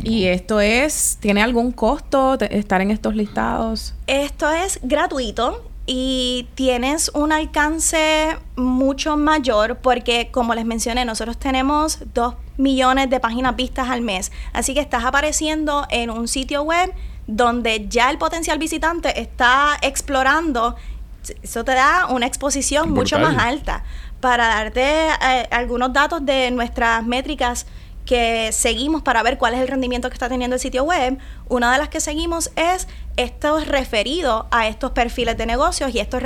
¿Y 0.02 0.26
esto 0.26 0.60
es, 0.60 1.18
tiene 1.20 1.42
algún 1.42 1.72
costo 1.72 2.38
estar 2.40 2.80
en 2.80 2.90
estos 2.90 3.16
listados? 3.16 3.94
Esto 4.06 4.48
es 4.50 4.78
gratuito 4.82 5.68
y 5.90 6.46
tienes 6.54 7.10
un 7.14 7.32
alcance 7.32 8.36
mucho 8.56 9.16
mayor 9.16 9.78
porque, 9.78 10.30
como 10.30 10.54
les 10.54 10.66
mencioné, 10.66 11.06
nosotros 11.06 11.38
tenemos 11.38 12.00
dos 12.12 12.34
millones 12.58 13.08
de 13.08 13.18
páginas 13.20 13.56
vistas 13.56 13.88
al 13.88 14.02
mes. 14.02 14.30
Así 14.52 14.74
que 14.74 14.80
estás 14.80 15.06
apareciendo 15.06 15.86
en 15.88 16.10
un 16.10 16.28
sitio 16.28 16.62
web 16.62 16.92
donde 17.26 17.88
ya 17.88 18.10
el 18.10 18.18
potencial 18.18 18.58
visitante 18.58 19.18
está 19.18 19.78
explorando. 19.80 20.76
Eso 21.42 21.64
te 21.64 21.72
da 21.72 22.08
una 22.10 22.26
exposición 22.26 22.90
mucho 22.90 23.18
más 23.18 23.38
alta. 23.38 23.82
Para 24.20 24.48
darte 24.48 24.82
eh, 24.82 25.48
algunos 25.50 25.94
datos 25.94 26.22
de 26.26 26.50
nuestras 26.50 27.02
métricas 27.06 27.64
que 28.08 28.52
seguimos 28.52 29.02
para 29.02 29.22
ver 29.22 29.36
cuál 29.36 29.52
es 29.52 29.60
el 29.60 29.68
rendimiento 29.68 30.08
que 30.08 30.14
está 30.14 30.30
teniendo 30.30 30.54
el 30.56 30.60
sitio 30.60 30.82
web, 30.82 31.18
una 31.50 31.70
de 31.70 31.76
las 31.76 31.90
que 31.90 32.00
seguimos 32.00 32.50
es 32.56 32.88
esto 33.18 33.60
referido 33.60 34.46
a 34.50 34.66
estos 34.66 34.92
perfiles 34.92 35.36
de 35.36 35.44
negocios 35.44 35.94
y 35.94 35.98
estos 35.98 36.22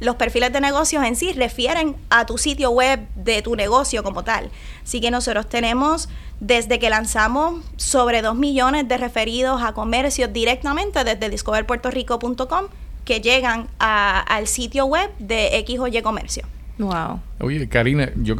los 0.00 0.16
perfiles 0.16 0.54
de 0.54 0.62
negocios 0.62 1.04
en 1.04 1.16
sí 1.16 1.34
refieren 1.34 1.96
a 2.08 2.24
tu 2.24 2.38
sitio 2.38 2.70
web 2.70 3.06
de 3.14 3.42
tu 3.42 3.56
negocio 3.56 4.02
como 4.02 4.24
tal. 4.24 4.48
Así 4.82 5.02
que 5.02 5.10
nosotros 5.10 5.46
tenemos 5.46 6.08
desde 6.40 6.78
que 6.78 6.88
lanzamos 6.88 7.62
sobre 7.76 8.22
2 8.22 8.34
millones 8.34 8.88
de 8.88 8.96
referidos 8.96 9.62
a 9.62 9.74
comercios 9.74 10.32
directamente 10.32 11.04
desde 11.04 11.28
discoverpuertorico.com 11.28 12.68
que 13.04 13.20
llegan 13.20 13.68
al 13.78 14.46
sitio 14.46 14.86
web 14.86 15.10
de 15.18 15.58
X 15.58 15.78
o 15.78 15.88
Y 15.88 16.00
Comercio. 16.00 16.46
Wow. 16.78 17.20
Oye, 17.40 17.68
Karina, 17.68 18.10
yo 18.16 18.34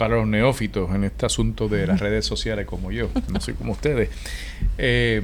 para 0.00 0.16
los 0.16 0.26
neófitos 0.26 0.94
en 0.94 1.04
este 1.04 1.26
asunto 1.26 1.68
de 1.68 1.86
las 1.86 2.00
redes 2.00 2.24
sociales 2.24 2.64
como 2.64 2.90
yo, 2.90 3.10
no 3.28 3.38
soy 3.38 3.52
como 3.52 3.72
ustedes. 3.72 4.08
Eh, 4.78 5.20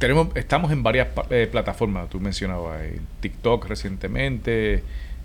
tenemos, 0.00 0.34
estamos 0.34 0.72
en 0.72 0.82
varias 0.82 1.10
eh, 1.30 1.48
plataformas, 1.48 2.10
tú 2.10 2.18
mencionabas 2.18 2.82
eh, 2.82 2.98
TikTok 3.20 3.66
recientemente, 3.66 4.82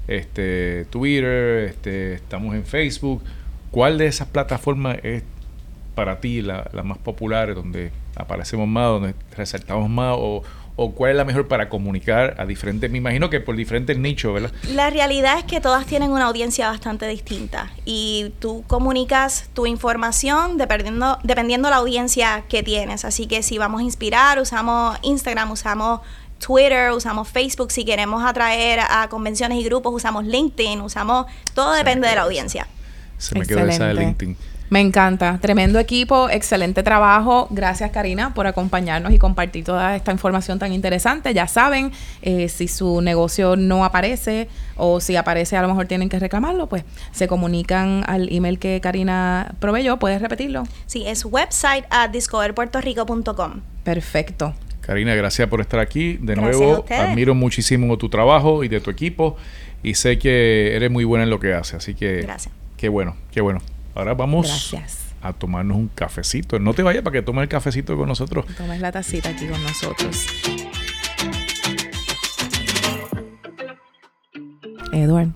este, 0.08 0.86
Twitter, 0.92 1.68
este, 1.68 2.14
estamos 2.14 2.54
en 2.54 2.64
Facebook. 2.64 3.24
¿Cuál 3.72 3.98
de 3.98 4.06
esas 4.06 4.28
plataformas 4.28 5.00
es 5.02 5.24
para 5.96 6.20
ti 6.20 6.44
la, 6.44 6.70
la 6.72 6.84
más 6.84 7.00
popular, 7.00 7.56
donde 7.56 7.90
aparecemos 8.16 8.68
más, 8.68 8.86
donde 8.86 9.16
resaltamos 9.36 9.90
más 9.90 10.16
o, 10.16 10.44
o 10.76 10.92
cuál 10.92 11.12
es 11.12 11.18
la 11.18 11.24
mejor 11.24 11.48
para 11.48 11.70
comunicar 11.70 12.36
a 12.38 12.46
diferentes, 12.46 12.92
me 12.92 12.98
imagino 12.98 13.30
que 13.30 13.40
por 13.40 13.56
diferentes 13.56 13.98
nichos, 13.98 14.34
¿verdad? 14.34 14.52
La 14.74 14.90
realidad 14.90 15.38
es 15.38 15.46
que 15.46 15.62
todas 15.62 15.86
tienen 15.86 16.12
una 16.12 16.26
audiencia 16.26 16.70
bastante 16.70 17.08
distinta 17.08 17.72
y 17.86 18.34
tú 18.40 18.64
comunicas 18.68 19.50
tu 19.54 19.66
información 19.66 20.58
dependiendo, 20.58 21.18
dependiendo 21.24 21.70
la 21.70 21.78
audiencia 21.78 22.44
que 22.50 22.62
tienes. 22.62 23.06
Así 23.06 23.28
que 23.28 23.42
si 23.42 23.58
vamos 23.58 23.82
a 23.82 23.84
inspirar, 23.84 24.40
usamos 24.40 24.98
Instagram, 25.02 25.52
usamos 25.52 26.02
Twitter, 26.46 26.92
usamos 26.92 27.30
Facebook, 27.30 27.72
si 27.72 27.86
queremos 27.86 28.24
atraer 28.24 28.82
a 28.82 29.08
convenciones 29.10 29.58
y 29.60 29.64
grupos, 29.64 29.94
usamos 29.94 30.26
LinkedIn, 30.26 30.82
usamos, 30.82 31.26
todo 31.54 31.74
depende 31.74 32.08
de 32.10 32.16
la 32.16 32.24
audiencia. 32.24 32.68
Se 33.18 33.40
me 33.40 33.46
quedó 33.46 33.66
esa 33.66 33.88
de 33.88 33.94
LinkedIn. 33.94 34.38
Me 34.70 34.80
encanta. 34.80 35.38
Tremendo 35.40 35.78
equipo, 35.80 36.30
excelente 36.30 36.82
trabajo. 36.82 37.48
Gracias, 37.52 37.92
Karina, 37.92 38.34
por 38.34 38.48
acompañarnos 38.48 39.14
y 39.14 39.20
compartir 39.20 39.64
toda 39.64 39.96
esta 39.96 40.12
información 40.12 40.58
tan 40.58 40.74
interesante. 40.74 41.34
Ya 41.34 41.48
saben, 41.48 41.92
eh, 42.24 42.50
si 42.50 42.68
su 42.68 43.02
negocio 43.02 43.56
no 43.56 43.86
aparece 43.86 44.50
o 44.76 45.00
si 45.00 45.16
aparece, 45.16 45.56
a 45.56 45.62
lo 45.62 45.68
mejor 45.68 45.86
tienen 45.86 46.10
que 46.10 46.18
reclamarlo, 46.18 46.68
pues 46.68 46.84
se 47.12 47.28
comunican 47.28 48.04
al 48.08 48.34
email 48.34 48.58
que 48.58 48.82
Karina 48.82 49.54
proveyó. 49.60 49.98
¿Puedes 49.98 50.22
repetirlo? 50.22 50.64
Sí, 50.88 51.04
es 51.06 51.26
website 51.26 51.86
at 51.92 52.10
discoverpuertorico.com. 52.10 53.62
Perfecto. 53.84 54.56
Karina, 54.82 55.14
gracias 55.16 55.48
por 55.48 55.62
estar 55.62 55.80
aquí. 55.80 56.18
De 56.22 56.36
nuevo, 56.36 56.86
admiro 56.90 57.36
muchísimo 57.36 57.98
tu 57.98 58.10
trabajo 58.10 58.64
y 58.64 58.68
de 58.68 58.82
tu 58.82 58.90
equipo 58.90 59.36
y 59.84 59.94
sé 59.94 60.18
que 60.18 60.76
eres 60.76 60.90
muy 60.90 61.04
buena 61.04 61.24
en 61.24 61.30
lo 61.30 61.40
que 61.40 61.54
haces. 61.54 61.76
Así 61.76 61.94
que, 61.94 62.22
gracias. 62.22 62.54
qué 62.78 62.90
bueno, 62.90 63.16
qué 63.32 63.42
bueno. 63.42 63.62
Ahora 63.96 64.14
vamos 64.14 64.76
a 65.22 65.32
tomarnos 65.32 65.78
un 65.78 65.88
cafecito. 65.88 66.60
No 66.60 66.74
te 66.74 66.84
vayas 66.84 67.02
para 67.02 67.14
que 67.14 67.22
tomes 67.22 67.44
el 67.44 67.48
cafecito 67.48 67.96
con 67.96 68.10
nosotros. 68.10 68.46
Tomes 68.58 68.82
la 68.82 68.92
tacita 68.92 69.30
aquí 69.30 69.48
con 69.48 69.64
nosotros. 69.64 70.28
Edward, 74.92 75.30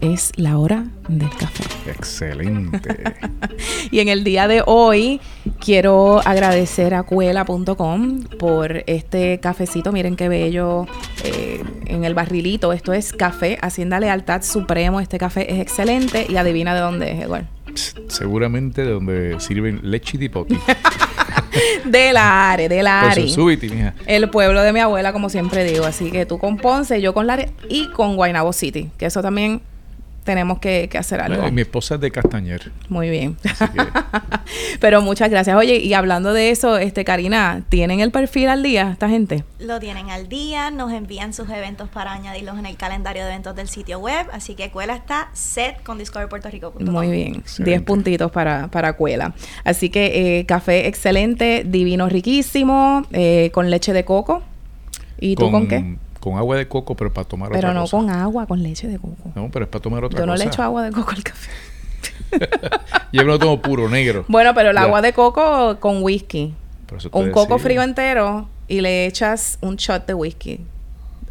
es 0.00 0.30
la 0.36 0.58
hora 0.58 0.86
del 1.08 1.28
café. 1.30 1.64
Excelente. 1.90 3.02
y 3.90 3.98
en 3.98 4.08
el 4.08 4.22
día 4.22 4.46
de 4.46 4.62
hoy 4.64 5.20
quiero 5.58 6.20
agradecer 6.24 6.94
a 6.94 7.02
cuela.com 7.02 8.22
por 8.38 8.84
este 8.86 9.40
cafecito. 9.40 9.90
Miren 9.90 10.14
qué 10.14 10.28
bello 10.28 10.86
eh, 11.24 11.64
en 11.86 12.04
el 12.04 12.14
barrilito. 12.14 12.72
Esto 12.72 12.92
es 12.92 13.12
café 13.12 13.58
Hacienda 13.60 13.98
Lealtad 13.98 14.42
Supremo. 14.42 15.00
Este 15.00 15.18
café 15.18 15.52
es 15.52 15.60
excelente 15.60 16.26
y 16.28 16.36
adivina 16.36 16.74
de 16.74 16.80
dónde 16.80 17.22
es, 17.22 17.28
Seguramente 18.08 18.84
de 18.84 18.90
donde 18.92 19.40
sirven 19.40 19.80
leche 19.82 20.18
y 20.20 20.28
poti. 20.28 20.58
de 21.84 22.12
la 22.12 22.50
Are, 22.50 22.68
de 22.68 22.82
la 22.82 23.10
Are. 23.10 23.22
mija. 23.22 23.94
El 24.06 24.30
pueblo 24.30 24.62
de 24.62 24.72
mi 24.72 24.80
abuela, 24.80 25.12
como 25.12 25.28
siempre 25.30 25.64
digo. 25.64 25.84
Así 25.84 26.10
que 26.10 26.26
tú 26.26 26.38
con 26.38 26.56
Ponce, 26.56 27.00
yo 27.00 27.14
con 27.14 27.26
la 27.26 27.48
y 27.68 27.88
con 27.90 28.16
Guaynabo 28.16 28.52
City. 28.52 28.90
Que 28.98 29.06
eso 29.06 29.22
también 29.22 29.60
tenemos 30.28 30.58
que, 30.58 30.90
hacer 30.98 31.22
algo. 31.22 31.50
mi 31.50 31.62
esposa 31.62 31.94
es 31.94 32.02
de 32.02 32.10
Castañer. 32.10 32.70
Muy 32.90 33.08
bien. 33.08 33.38
Pero 34.80 35.00
muchas 35.00 35.30
gracias. 35.30 35.56
Oye, 35.56 35.76
y 35.78 35.94
hablando 35.94 36.34
de 36.34 36.50
eso, 36.50 36.76
este 36.76 37.02
Karina, 37.02 37.62
¿tienen 37.70 38.00
el 38.00 38.10
perfil 38.10 38.50
al 38.50 38.62
día 38.62 38.90
esta 38.92 39.08
gente? 39.08 39.44
Lo 39.58 39.80
tienen 39.80 40.10
al 40.10 40.28
día, 40.28 40.70
nos 40.70 40.92
envían 40.92 41.32
sus 41.32 41.48
eventos 41.48 41.88
para 41.88 42.12
añadirlos 42.12 42.58
en 42.58 42.66
el 42.66 42.76
calendario 42.76 43.22
de 43.22 43.30
eventos 43.30 43.56
del 43.56 43.70
sitio 43.70 44.00
web, 44.00 44.26
así 44.30 44.54
que 44.54 44.70
Cuela 44.70 44.94
está 44.94 45.30
set 45.32 45.82
con 45.82 45.96
discoverpuertorico.com. 45.96 46.84
Muy 46.84 47.10
bien, 47.10 47.42
10 47.58 47.80
puntitos 47.84 48.30
para, 48.30 48.68
para 48.68 48.92
Cuela. 48.92 49.32
Así 49.64 49.88
que 49.88 50.40
eh, 50.40 50.44
café 50.44 50.88
excelente, 50.88 51.64
divino 51.66 52.06
riquísimo, 52.10 53.06
eh, 53.12 53.50
con 53.54 53.70
leche 53.70 53.94
de 53.94 54.04
coco. 54.04 54.42
¿Y 55.18 55.36
tú 55.36 55.50
con 55.50 55.68
qué? 55.68 55.96
Con 56.20 56.36
agua 56.36 56.56
de 56.56 56.66
coco, 56.68 56.94
pero 56.96 57.12
para 57.12 57.26
tomar 57.28 57.48
Pero 57.50 57.58
otra 57.68 57.74
no 57.74 57.82
cosa. 57.82 57.96
con 57.96 58.10
agua, 58.10 58.46
con 58.46 58.62
leche 58.62 58.88
de 58.88 58.98
coco. 58.98 59.30
No, 59.34 59.48
pero 59.50 59.64
es 59.64 59.70
para 59.70 59.82
tomar 59.82 60.04
otra 60.04 60.18
Yo 60.18 60.26
no 60.26 60.32
cosa. 60.32 60.44
le 60.44 60.50
echo 60.50 60.62
agua 60.62 60.82
de 60.82 60.90
coco 60.92 61.10
al 61.10 61.22
café. 61.22 61.50
Yo 63.12 63.22
lo 63.24 63.38
tomo 63.38 63.60
puro, 63.62 63.88
negro. 63.88 64.24
Bueno, 64.28 64.52
pero 64.54 64.70
el 64.70 64.76
Ya. 64.76 64.82
agua 64.82 65.00
de 65.02 65.12
coco 65.12 65.78
con 65.80 66.02
whisky. 66.02 66.54
Un 67.12 67.30
coco 67.30 67.54
decía. 67.54 67.58
frío 67.58 67.82
entero 67.82 68.48
y 68.66 68.80
le 68.80 69.06
echas 69.06 69.58
un 69.60 69.76
shot 69.76 70.06
de 70.06 70.14
whisky 70.14 70.60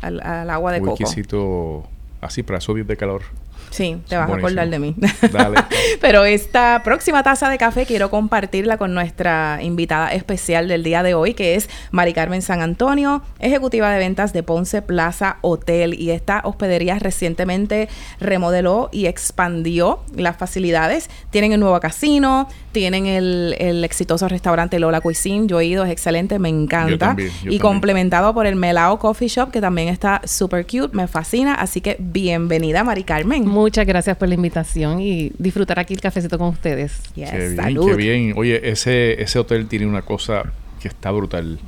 al, 0.02 0.22
al 0.22 0.50
agua 0.50 0.72
de 0.72 0.80
coco. 0.80 0.92
Whiskycito 1.00 1.84
así 2.22 2.44
para 2.44 2.62
subir 2.62 2.86
de 2.86 2.96
calor. 2.98 3.22
Sí, 3.70 3.98
te 4.08 4.16
vas 4.16 4.30
a 4.30 4.36
acordar 4.36 4.70
de 4.70 4.80
mí. 4.80 4.96
Dale. 5.32 5.58
Pero 6.02 6.26
esta 6.26 6.82
próxima 6.84 7.24
taza 7.24 7.50
de 7.50 7.58
café 7.58 7.86
quiero 7.86 8.10
compartirla 8.10 8.78
con 8.78 8.94
nuestra 8.94 9.60
invitada 9.62 10.14
especial 10.14 10.68
del 10.68 10.84
día 10.84 11.04
de 11.04 11.14
hoy, 11.14 11.34
que 11.34 11.56
es 11.56 11.70
Mari 11.92 12.14
Carmen 12.14 12.42
San 12.42 12.62
Antonio, 12.62 13.22
ejecutiva 13.40 13.92
de 13.92 14.00
ventas 14.00 14.34
de 14.34 14.44
Ponce 14.44 14.82
Plaza 14.82 15.38
Hotel. 15.42 16.00
Y 16.00 16.12
esta 16.12 16.42
hospedería 16.44 17.00
recientemente 17.00 17.90
remodeló 18.20 18.90
y 18.92 19.06
expandió 19.06 20.00
las 20.16 20.38
facilidades. 20.38 21.10
Tienen 21.30 21.52
el 21.52 21.60
nuevo 21.60 21.80
casino, 21.80 22.48
tienen 22.72 23.06
el, 23.06 23.56
el 23.60 23.84
exitoso 23.84 24.28
restaurante 24.28 24.80
Lola 24.80 25.02
Cuisine. 25.02 25.48
Yo 25.48 25.60
he 25.60 25.66
ido, 25.66 25.84
es 25.84 25.92
excelente, 25.92 26.40
me 26.40 26.50
encanta. 26.50 27.08
también, 27.08 27.30
yo 27.30 27.34
y 27.34 27.42
también. 27.42 27.60
complementado 27.60 28.34
por 28.34 28.46
el 28.48 28.56
Melao 28.56 29.00
Coffee 29.00 29.28
Shop, 29.28 29.52
que 29.52 29.62
también 29.62 29.88
está 29.88 30.22
super 30.26 30.66
cute, 30.66 30.96
me 30.96 31.08
fascina. 31.08 31.56
Así 31.56 31.82
que 31.82 31.98
bienvenida, 32.00 32.84
Mari 32.84 33.04
Carmen. 33.04 33.48
Muchas 33.58 33.88
gracias 33.88 34.16
por 34.18 34.28
la 34.28 34.36
invitación 34.36 35.02
y 35.02 35.32
disfrutar 35.40 35.80
aquí 35.80 35.96
el 35.96 36.00
cafecito 36.00 36.38
con 36.38 36.50
ustedes. 36.50 37.02
Yes, 37.16 37.32
Qué 37.32 37.38
bien, 37.38 37.56
salud. 37.56 37.88
qué 37.88 37.96
bien. 37.96 38.34
Oye, 38.36 38.70
ese, 38.70 39.20
ese 39.20 39.40
hotel 39.40 39.68
tiene 39.68 39.88
una 39.88 40.04
cosa 40.04 40.54
que 40.80 40.88
está 40.88 41.10
brutal. 41.10 41.60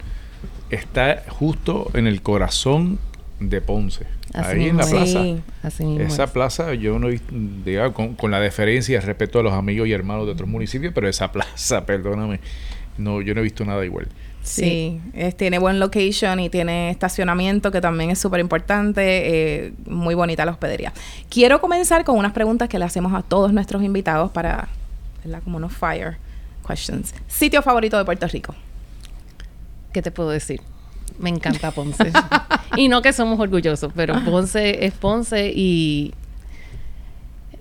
Está 0.69 1.23
justo 1.27 1.89
en 1.95 2.05
el 2.05 2.21
corazón 2.21 2.99
de 3.39 3.59
Ponce. 3.61 4.05
Así 4.33 4.59
ahí 4.59 4.69
en 4.69 4.77
la 4.77 4.85
plaza. 4.85 5.23
Sí. 5.23 5.41
Así 5.63 5.83
mismo. 5.83 6.05
Esa 6.05 6.25
es. 6.25 6.29
plaza, 6.29 6.73
yo 6.75 6.99
no 6.99 7.07
he 7.07 7.11
visto, 7.11 7.33
digamos, 7.65 7.93
con, 7.93 8.13
con 8.13 8.29
la 8.29 8.39
deferencia 8.39 8.93
y 8.93 8.95
el 8.95 9.01
respeto 9.01 9.39
a 9.39 9.43
los 9.43 9.53
amigos 9.53 9.87
y 9.87 9.91
hermanos 9.91 10.27
de 10.27 10.33
otros 10.33 10.47
municipios, 10.47 10.93
pero 10.93 11.09
esa 11.09 11.31
plaza, 11.31 11.87
perdóname, 11.87 12.39
no, 12.99 13.21
yo 13.21 13.33
no 13.33 13.39
he 13.39 13.43
visto 13.43 13.65
nada 13.65 13.83
igual. 13.83 14.07
Sí, 14.41 14.99
es- 15.13 15.35
tiene 15.37 15.59
buen 15.59 15.79
location 15.79 16.39
y 16.39 16.49
tiene 16.49 16.89
estacionamiento 16.89 17.71
que 17.71 17.81
también 17.81 18.09
es 18.09 18.19
súper 18.19 18.39
importante. 18.39 19.01
eh, 19.65 19.73
muy 19.85 20.15
bonita 20.15 20.45
la 20.45 20.51
hospedería. 20.51 20.91
Quiero 21.29 21.61
comenzar 21.61 22.03
con 22.03 22.17
unas 22.17 22.31
preguntas 22.33 22.67
que 22.69 22.79
le 22.79 22.85
hacemos 22.85 23.13
a 23.13 23.21
todos 23.21 23.53
nuestros 23.53 23.83
invitados 23.83 24.31
para, 24.31 24.67
¿verdad? 25.23 25.41
Como 25.43 25.57
unos 25.57 25.73
fire 25.73 26.17
questions. 26.67 27.13
Sitio 27.27 27.61
favorito 27.61 27.97
de 27.97 28.05
Puerto 28.05 28.27
Rico. 28.27 28.55
¿Qué 29.93 30.01
te 30.01 30.11
puedo 30.11 30.29
decir? 30.29 30.61
Me 31.17 31.29
encanta 31.29 31.71
Ponce. 31.71 32.11
y 32.77 32.87
no 32.87 33.01
que 33.01 33.11
somos 33.13 33.39
orgullosos, 33.39 33.91
pero 33.95 34.23
Ponce 34.23 34.85
es 34.85 34.93
Ponce 34.93 35.51
y 35.53 36.13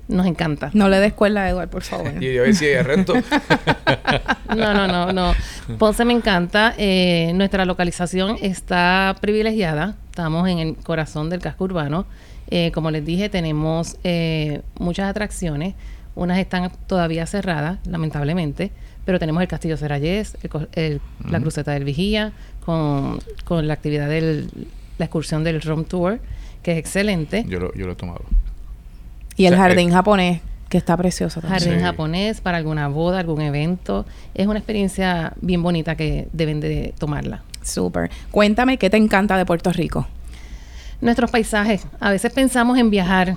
nos 0.08 0.26
encanta. 0.26 0.70
No 0.74 0.88
le 0.88 0.98
des 1.00 1.12
cuerda 1.12 1.42
a 1.44 1.50
Eduard, 1.50 1.68
por 1.68 1.82
favor. 1.82 2.12
Y 2.22 2.36
a 2.38 2.42
ver 2.42 2.54
si 2.54 2.66
hay 2.66 2.82
resto. 2.82 3.14
No, 4.56 4.74
no, 4.74 4.88
no, 4.88 5.12
no. 5.12 5.34
Ponce 5.78 6.04
me 6.04 6.12
encanta. 6.14 6.74
Eh, 6.78 7.32
nuestra 7.34 7.64
localización 7.64 8.36
está 8.40 9.16
privilegiada. 9.20 9.96
Estamos 10.10 10.48
en 10.48 10.58
el 10.58 10.76
corazón 10.76 11.30
del 11.30 11.40
casco 11.40 11.64
urbano. 11.64 12.06
Eh, 12.50 12.72
como 12.72 12.90
les 12.90 13.04
dije, 13.04 13.28
tenemos 13.28 13.96
eh, 14.04 14.62
muchas 14.78 15.08
atracciones. 15.10 15.74
Unas 16.14 16.38
están 16.38 16.72
todavía 16.86 17.26
cerradas, 17.26 17.78
lamentablemente, 17.86 18.72
pero 19.04 19.18
tenemos 19.20 19.40
el 19.42 19.48
Castillo 19.48 19.76
Serrayés, 19.76 20.36
el 20.42 20.50
co- 20.50 20.66
el- 20.72 21.00
la. 21.30 21.38
Cruceta 21.40 21.70
del 21.72 21.84
Vigía, 21.84 22.32
con, 22.64 23.20
con 23.44 23.68
la 23.68 23.74
actividad 23.74 24.08
de 24.08 24.46
la 24.98 25.04
excursión 25.04 25.44
del 25.44 25.60
Rom 25.62 25.84
Tour, 25.84 26.18
que 26.62 26.72
es 26.72 26.78
excelente. 26.78 27.44
yo, 27.46 27.60
lo, 27.60 27.72
yo 27.74 27.86
lo 27.86 27.92
he 27.92 27.96
tomado. 27.96 28.22
Y 29.38 29.46
el 29.46 29.54
O 29.54 29.56
sea, 29.56 29.66
jardín 29.68 29.90
japonés, 29.90 30.42
que 30.68 30.76
está 30.76 30.94
precioso 30.98 31.40
también. 31.40 31.60
Jardín 31.60 31.78
Sí. 31.78 31.84
japonés 31.84 32.40
para 32.42 32.58
alguna 32.58 32.88
boda, 32.88 33.20
algún 33.20 33.40
evento. 33.40 34.04
Es 34.34 34.46
una 34.46 34.58
experiencia 34.58 35.32
bien 35.40 35.62
bonita 35.62 35.94
que 35.96 36.28
deben 36.34 36.60
de 36.60 36.92
tomarla. 36.98 37.42
Súper. 37.62 38.10
Cuéntame 38.30 38.76
qué 38.76 38.90
te 38.90 38.96
encanta 38.98 39.38
de 39.38 39.46
Puerto 39.46 39.72
Rico. 39.72 40.06
Nuestros 41.00 41.30
paisajes. 41.30 41.86
A 42.00 42.10
veces 42.10 42.32
pensamos 42.32 42.76
en 42.78 42.90
viajar, 42.90 43.36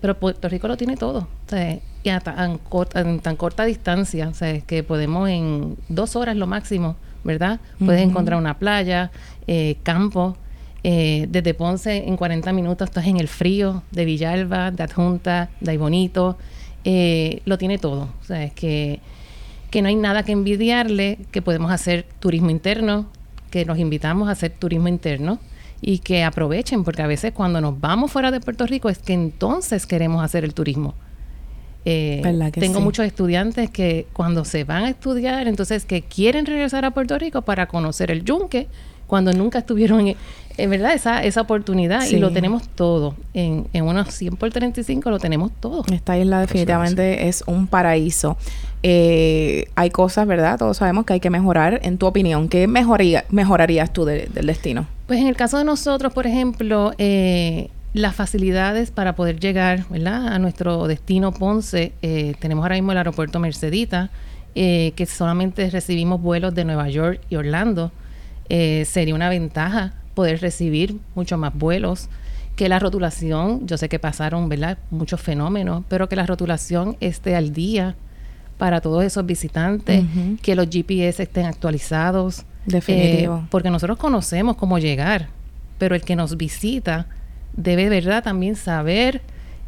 pero 0.00 0.18
Puerto 0.18 0.48
Rico 0.48 0.68
lo 0.68 0.76
tiene 0.76 0.96
todo. 0.96 1.20
O 1.46 1.50
sea, 1.50 1.78
y 2.02 2.08
a 2.08 2.20
tan, 2.20 2.56
corta, 2.58 3.00
en 3.00 3.20
tan 3.20 3.36
corta 3.36 3.64
distancia, 3.64 4.28
o 4.28 4.34
sea, 4.34 4.60
que 4.60 4.82
podemos 4.82 5.28
en 5.28 5.76
dos 5.88 6.16
horas 6.16 6.36
lo 6.36 6.46
máximo, 6.46 6.96
¿verdad? 7.24 7.60
Puedes 7.84 8.02
encontrar 8.02 8.38
una 8.38 8.58
playa, 8.58 9.10
eh, 9.46 9.76
campo. 9.82 10.36
Eh, 10.82 11.26
desde 11.28 11.54
Ponce 11.54 12.08
en 12.08 12.16
40 12.16 12.52
minutos 12.52 12.88
estás 12.88 13.06
en 13.06 13.18
el 13.18 13.28
frío 13.28 13.82
de 13.90 14.04
Villalba, 14.04 14.70
de 14.70 14.82
Adjunta, 14.82 15.50
de 15.60 15.72
Aybonito. 15.72 16.38
Eh, 16.84 17.42
lo 17.44 17.58
tiene 17.58 17.78
todo. 17.78 18.08
O 18.20 18.24
sea, 18.24 18.44
es 18.44 18.52
que, 18.52 19.00
que 19.70 19.82
no 19.82 19.88
hay 19.88 19.96
nada 19.96 20.22
que 20.22 20.32
envidiarle, 20.32 21.18
que 21.30 21.42
podemos 21.42 21.70
hacer 21.70 22.06
turismo 22.18 22.50
interno, 22.50 23.06
que 23.50 23.64
nos 23.64 23.78
invitamos 23.78 24.28
a 24.28 24.32
hacer 24.32 24.52
turismo 24.52 24.88
interno 24.88 25.38
y 25.82 25.98
que 25.98 26.24
aprovechen, 26.24 26.84
porque 26.84 27.02
a 27.02 27.06
veces 27.06 27.32
cuando 27.32 27.60
nos 27.60 27.78
vamos 27.80 28.10
fuera 28.10 28.30
de 28.30 28.40
Puerto 28.40 28.66
Rico 28.66 28.88
es 28.88 28.98
que 28.98 29.12
entonces 29.12 29.86
queremos 29.86 30.22
hacer 30.22 30.44
el 30.44 30.54
turismo. 30.54 30.94
Eh, 31.86 32.20
¿Verdad 32.22 32.52
que 32.52 32.60
tengo 32.60 32.78
sí? 32.78 32.84
muchos 32.84 33.06
estudiantes 33.06 33.70
que 33.70 34.06
cuando 34.12 34.44
se 34.44 34.64
van 34.64 34.84
a 34.84 34.90
estudiar, 34.90 35.48
entonces 35.48 35.86
que 35.86 36.02
quieren 36.02 36.44
regresar 36.44 36.84
a 36.84 36.90
Puerto 36.90 37.18
Rico 37.18 37.42
para 37.42 37.66
conocer 37.66 38.10
el 38.10 38.24
yunque, 38.24 38.68
cuando 39.06 39.32
nunca 39.32 39.60
estuvieron 39.60 40.06
en, 40.06 40.16
en 40.62 40.70
verdad 40.70 40.92
esa, 40.94 41.22
esa 41.22 41.40
oportunidad 41.40 42.02
Sí. 42.02 42.16
y 42.16 42.18
lo 42.18 42.30
tenemos 42.30 42.68
todo. 42.68 43.14
En, 43.34 43.66
en 43.72 43.84
unos 43.84 44.12
100 44.14 44.36
por 44.36 44.50
35 44.50 45.10
lo 45.10 45.18
tenemos 45.18 45.50
todo. 45.60 45.84
Esta 45.92 46.18
isla 46.18 46.40
definitivamente 46.40 47.28
es 47.28 47.42
un 47.46 47.66
paraíso. 47.66 48.36
Eh, 48.82 49.66
hay 49.74 49.90
cosas, 49.90 50.26
¿verdad? 50.26 50.58
Todos 50.58 50.78
sabemos 50.78 51.04
que 51.04 51.12
hay 51.14 51.20
que 51.20 51.30
mejorar. 51.30 51.80
En 51.82 51.98
tu 51.98 52.06
opinión, 52.06 52.48
¿qué 52.48 52.66
mejoría, 52.66 53.24
mejorarías 53.30 53.92
tú 53.92 54.04
de- 54.04 54.28
del 54.32 54.46
destino? 54.46 54.86
Pues 55.06 55.20
en 55.20 55.26
el 55.26 55.36
caso 55.36 55.58
de 55.58 55.64
nosotros, 55.64 56.12
por 56.12 56.26
ejemplo, 56.26 56.92
eh, 56.98 57.68
las 57.92 58.14
facilidades 58.14 58.90
para 58.90 59.14
poder 59.16 59.38
llegar 59.40 59.84
¿verdad? 59.90 60.28
a 60.28 60.38
nuestro 60.38 60.86
destino 60.86 61.32
Ponce, 61.32 61.92
eh, 62.02 62.34
tenemos 62.40 62.62
ahora 62.62 62.76
mismo 62.76 62.92
el 62.92 62.98
aeropuerto 62.98 63.38
Mercedita, 63.40 64.10
eh, 64.54 64.92
que 64.96 65.06
solamente 65.06 65.68
recibimos 65.70 66.20
vuelos 66.22 66.54
de 66.54 66.64
Nueva 66.64 66.88
York 66.88 67.20
y 67.28 67.36
Orlando. 67.36 67.92
Eh, 68.48 68.84
sería 68.84 69.14
una 69.14 69.28
ventaja 69.28 69.94
poder 70.14 70.40
recibir 70.40 70.96
muchos 71.14 71.38
más 71.38 71.54
vuelos, 71.54 72.08
que 72.56 72.68
la 72.68 72.78
rotulación, 72.78 73.66
yo 73.66 73.78
sé 73.78 73.88
que 73.88 73.98
pasaron 73.98 74.48
¿verdad? 74.48 74.78
muchos 74.90 75.20
fenómenos, 75.20 75.84
pero 75.88 76.08
que 76.08 76.16
la 76.16 76.26
rotulación 76.26 76.96
esté 77.00 77.34
al 77.34 77.52
día 77.52 77.94
para 78.58 78.82
todos 78.82 79.02
esos 79.02 79.24
visitantes, 79.24 80.04
que 80.42 80.54
los 80.54 80.68
GPS 80.68 81.22
estén 81.22 81.46
actualizados. 81.46 82.44
Definitivo. 82.66 83.38
Eh, 83.38 83.46
porque 83.50 83.70
nosotros 83.70 83.96
conocemos 83.96 84.56
cómo 84.56 84.78
llegar, 84.78 85.28
pero 85.78 85.94
el 85.94 86.02
que 86.02 86.16
nos 86.16 86.36
visita 86.36 87.06
debe 87.56 87.84
de 87.84 87.88
verdad 87.88 88.22
también 88.22 88.56
saber 88.56 89.22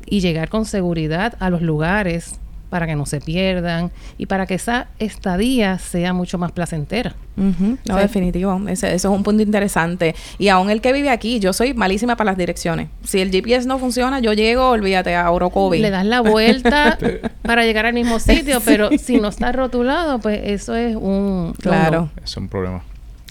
y 0.04 0.20
llegar 0.20 0.50
con 0.50 0.66
seguridad 0.66 1.34
a 1.40 1.48
los 1.48 1.62
lugares 1.62 2.38
para 2.72 2.86
que 2.86 2.96
no 2.96 3.04
se 3.04 3.20
pierdan 3.20 3.90
y 4.16 4.24
para 4.24 4.46
que 4.46 4.54
esa 4.54 4.86
estadía 4.98 5.78
sea 5.78 6.14
mucho 6.14 6.38
más 6.38 6.52
placentera. 6.52 7.14
No, 7.36 7.54
Sí. 7.84 7.92
definitivo. 8.00 8.58
Ese, 8.66 8.94
eso 8.94 9.10
es 9.12 9.14
un 9.14 9.22
punto 9.22 9.42
interesante. 9.42 10.14
Y 10.38 10.48
aún 10.48 10.70
el 10.70 10.80
que 10.80 10.94
vive 10.94 11.10
aquí, 11.10 11.38
yo 11.38 11.52
soy 11.52 11.74
malísima 11.74 12.16
para 12.16 12.30
las 12.30 12.38
direcciones. 12.38 12.88
Si 13.04 13.20
el 13.20 13.30
GPS 13.30 13.68
no 13.68 13.78
funciona, 13.78 14.20
yo 14.20 14.32
llego, 14.32 14.70
olvídate, 14.70 15.14
a 15.14 15.30
Orocovi. 15.30 15.80
Le 15.80 15.90
das 15.90 16.06
la 16.06 16.20
vuelta 16.32 16.96
para 17.42 17.64
llegar 17.64 17.84
al 17.84 17.92
mismo 17.92 18.18
sitio, 18.18 18.60
pero 18.64 18.88
si 18.98 19.20
no 19.20 19.28
está 19.28 19.52
rotulado, 19.52 20.18
pues 20.18 20.40
eso 20.44 20.74
es 20.74 20.96
un... 20.96 21.52
Claro, 21.60 22.10
Es 22.24 22.34
un 22.38 22.48
problema. 22.48 22.82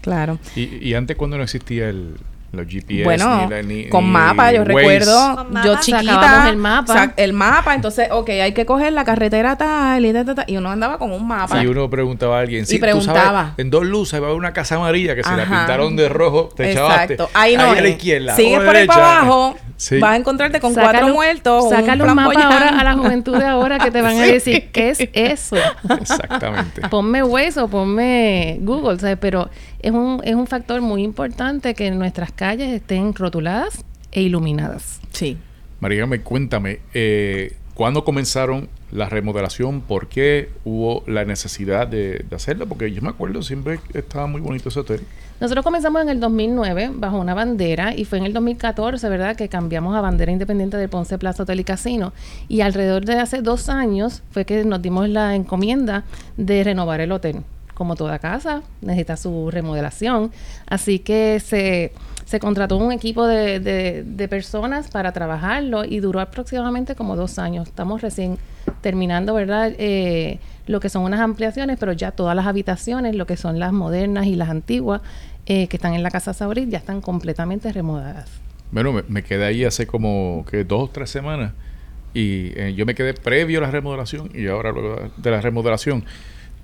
claro. 0.02 0.38
Y, 0.56 0.88
y 0.88 0.94
antes 0.94 1.18
cuando 1.18 1.38
no 1.38 1.44
existía 1.44 1.90
el, 1.90 2.14
los 2.52 2.68
GPS, 2.68 3.04
Bueno, 3.06 3.44
ni 3.46 3.50
la- 3.50 3.62
ni- 3.62 3.88
con 3.90 4.04
ni 4.06 4.10
mapa, 4.12 4.52
yo 4.52 4.60
Waze, 4.62 4.74
recuerdo, 4.74 5.36
Con 5.38 5.48
yo 5.64 5.72
mapa. 5.72 5.80
chiquita, 5.80 6.50
el 6.50 6.58
mapa. 6.58 6.94
sac- 6.94 7.14
el 7.16 7.32
mapa, 7.34 7.74
entonces, 7.76 8.10
ok, 8.12 8.30
hay 8.30 8.52
que 8.54 8.66
coger 8.66 8.92
la 8.92 9.06
carretera 9.06 9.56
tal 9.56 10.06
y, 10.06 10.12
ta, 10.12 10.26
ta, 10.26 10.36
ta, 10.36 10.44
y 10.48 10.58
uno 10.58 10.70
andaba 10.70 10.98
con 10.98 11.12
un 11.14 11.26
mapa. 11.26 11.64
Y 11.64 11.68
uno 11.68 11.90
preguntaba 11.90 12.38
a 12.38 12.42
alguien, 12.42 12.64
Y 12.64 12.66
sí, 12.66 12.78
preguntaba. 12.78 13.24
sabes, 13.24 13.54
en 13.58 13.70
dos 13.70 13.86
luces 13.86 14.20
va 14.22 14.26
a 14.26 14.28
haber 14.30 14.38
una 14.40 14.52
casa 14.52 14.76
amarilla 14.76 15.16
que 15.16 15.24
si 15.24 15.30
la 15.30 15.46
pintaron 15.46 15.96
de 15.96 16.10
rojo, 16.10 16.50
te. 16.56 16.72
Exacto. 16.72 17.30
Ahí 17.34 17.56
no 17.56 17.64
a 17.72 17.76
la 17.80 17.88
izquierda. 17.88 18.36
Sigues 18.36 18.60
o 18.60 18.66
por 18.66 18.76
ahí 18.76 18.86
para 18.86 19.20
abajo, 19.22 19.56
Sí. 19.78 19.98
vas 20.00 20.12
a 20.12 20.16
encontrarte 20.18 20.60
con 20.60 20.74
Sácalo- 20.76 20.92
cuatro 20.92 21.14
muertos. 21.14 21.70
Saca 21.70 21.94
un 21.94 22.00
flamboyán. 22.02 22.52
ahora 22.52 22.70
a 22.80 22.84
la 22.84 22.94
juventud 22.96 23.38
de 23.38 23.46
ahora 23.46 23.80
que 23.80 23.92
te 23.92 24.02
van 24.02 24.18
a 24.18 24.22
decir, 24.26 24.70
¿qué 24.74 24.90
es 24.90 25.00
eso? 25.14 25.56
Exactamente. 26.02 26.82
ponme 26.90 27.24
hueso, 27.24 27.68
ponme 27.68 28.58
Google, 28.62 29.00
¿sabes? 29.00 29.18
Pero 29.20 29.50
es 29.82 29.92
un, 29.92 30.22
es 30.24 30.36
un 30.36 30.48
factor 30.48 30.82
muy 30.82 31.04
importante 31.04 31.74
que 31.74 31.90
nuestras 31.92 32.32
calles 32.32 32.70
estén 32.70 33.14
rotuladas 33.14 33.84
e 34.12 34.22
iluminadas. 34.22 35.00
Sí. 35.12 35.38
María, 35.80 36.08
cuéntame, 36.24 36.80
eh, 36.94 37.56
¿cuándo 37.74 38.04
comenzaron 38.04 38.70
la 38.92 39.10
remodelación? 39.10 39.82
¿Por 39.82 40.08
qué 40.08 40.50
hubo 40.64 41.04
la 41.08 41.26
necesidad 41.26 41.88
de, 41.88 42.24
de 42.30 42.36
hacerla? 42.36 42.66
Porque 42.66 42.92
yo 42.92 43.02
me 43.02 43.10
acuerdo, 43.10 43.42
siempre 43.42 43.80
estaba 43.94 44.28
muy 44.28 44.42
bonito 44.42 44.70
ese 44.70 44.80
hotel. 44.82 45.02
Nosotros 45.40 45.64
comenzamos 45.64 46.04
en 46.04 46.10
el 46.10 46.20
2009 46.20 46.92
bajo 46.94 47.18
una 47.18 47.34
bandera 47.34 47.96
y 47.96 48.06
fue 48.06 48.20
en 48.20 48.26
el 48.26 48.34
2014, 48.34 49.10
¿verdad?, 49.10 49.36
que 49.36 49.50
cambiamos 49.50 49.96
a 49.96 50.02
bandera 50.02 50.32
independiente 50.32 50.78
del 50.78 50.88
Ponce 50.88 51.18
Plaza 51.18 51.42
Hotel 51.42 51.62
y 51.62 51.64
Casino. 51.64 52.14
Y 52.48 52.62
alrededor 52.62 53.06
de 53.06 53.18
hace 53.18 53.42
dos 53.42 53.68
años 53.68 54.22
fue 54.30 54.46
que 54.46 54.64
nos 54.64 54.84
dimos 54.84 55.10
la 55.10 55.34
encomienda 55.34 56.04
de 56.38 56.64
renovar 56.64 57.02
el 57.02 57.12
hotel. 57.12 57.38
Como 57.82 57.96
toda 57.96 58.20
casa, 58.20 58.62
necesita 58.82 59.18
su 59.18 59.50
remodelación. 59.50 60.30
Así 60.68 61.00
que 61.00 61.40
se, 61.40 61.94
se 62.26 62.40
contrató 62.40 62.78
un 62.78 62.92
equipo 62.92 63.26
de, 63.26 63.60
de, 63.60 64.28
personas 64.28 64.92
para 64.92 65.14
trabajarlo 65.14 65.84
y 65.84 66.00
duró 66.00 66.20
aproximadamente 66.20 66.94
como 66.94 67.16
dos 67.16 67.40
años. 67.40 67.70
Estamos 67.70 68.04
recién 68.04 68.38
terminando, 68.82 69.34
¿verdad? 69.34 69.74
Eh, 69.80 70.38
lo 70.68 70.80
que 70.80 70.90
son 70.90 71.02
unas 71.02 71.22
ampliaciones, 71.22 71.80
pero 71.80 71.92
ya 71.94 72.12
todas 72.12 72.36
las 72.36 72.46
habitaciones, 72.46 73.16
lo 73.16 73.26
que 73.26 73.36
son 73.36 73.58
las 73.58 73.74
modernas 73.74 74.28
y 74.28 74.36
las 74.36 74.50
antiguas, 74.50 75.02
eh, 75.48 75.66
que 75.66 75.78
están 75.78 75.96
en 75.96 76.04
la 76.04 76.12
Casa 76.12 76.36
Saurit, 76.36 76.70
ya 76.70 76.78
están 76.78 77.02
completamente 77.02 77.74
remodeladas. 77.74 78.30
Bueno, 78.72 78.94
me, 79.08 79.24
quedé 79.24 79.46
ahí 79.46 79.64
hace 79.64 79.88
como 79.88 80.46
que 80.48 80.66
dos 80.66 80.84
o 80.84 80.88
tres 80.88 81.10
semanas 81.10 81.54
y 82.14 82.52
eh, 82.56 82.76
yo 82.76 82.86
me 82.86 82.94
quedé 82.94 83.16
previo 83.16 83.58
a 83.58 83.64
la 83.64 83.72
remodelación 83.72 84.30
y 84.36 84.46
ahora 84.46 84.72
luego 84.72 85.12
de 85.18 85.32
la 85.32 85.42
remodelación. 85.42 86.06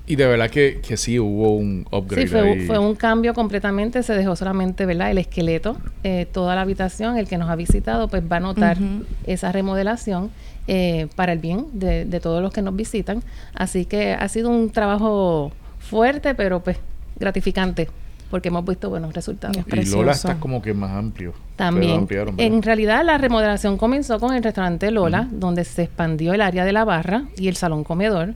Y 0.10 0.16
de 0.16 0.26
verdad 0.26 0.50
que, 0.50 0.80
que 0.82 0.96
sí 0.96 1.20
hubo 1.20 1.56
un 1.58 1.86
upgrade. 1.92 2.28
Sí, 2.28 2.32
fue, 2.32 2.66
fue, 2.66 2.80
un 2.80 2.96
cambio 2.96 3.34
completamente. 3.34 4.02
Se 4.04 4.14
dejó 4.14 4.38
solamente 4.38 4.86
¿verdad? 4.86 5.12
el 5.12 5.18
esqueleto. 5.18 5.78
Eh, 6.04 6.26
toda 6.32 6.56
la 6.56 6.62
habitación, 6.62 7.18
el 7.18 7.28
que 7.28 7.38
nos 7.38 7.50
ha 7.50 7.58
visitado, 7.58 8.08
pues 8.08 8.24
va 8.24 8.38
a 8.38 8.40
notar 8.40 8.78
esa 9.26 9.52
remodelación 9.52 10.32
eh, 10.68 11.08
para 11.18 11.34
el 11.34 11.40
bien 11.40 11.66
de, 11.74 12.06
de, 12.06 12.20
todos 12.22 12.42
los 12.42 12.54
que 12.54 12.62
nos 12.62 12.74
visitan. 12.74 13.22
Así 13.54 13.84
que 13.84 14.14
ha 14.14 14.28
sido 14.30 14.50
un 14.50 14.70
trabajo 14.70 15.52
fuerte, 15.78 16.36
pero 16.36 16.64
pues 16.64 16.78
gratificante 17.20 17.90
porque 18.30 18.50
hemos 18.50 18.66
visto 18.66 18.90
buenos 18.90 19.14
resultados. 19.14 19.58
Y 19.74 19.86
Lola 19.86 20.12
está 20.12 20.40
como 20.40 20.62
que 20.62 20.74
más 20.74 20.92
amplio. 20.92 21.34
También. 21.56 22.08
En 22.38 22.62
realidad 22.62 23.04
la 23.04 23.18
remodelación 23.18 23.78
comenzó 23.78 24.20
con 24.20 24.36
el 24.36 24.44
restaurante 24.44 24.92
Lola, 24.92 25.28
donde 25.32 25.64
se 25.64 25.84
expandió 25.84 26.34
el 26.34 26.42
área 26.42 26.66
de 26.66 26.74
la 26.74 26.86
barra 26.86 27.24
y 27.38 27.48
el 27.48 27.56
salón 27.56 27.84
comedor, 27.84 28.36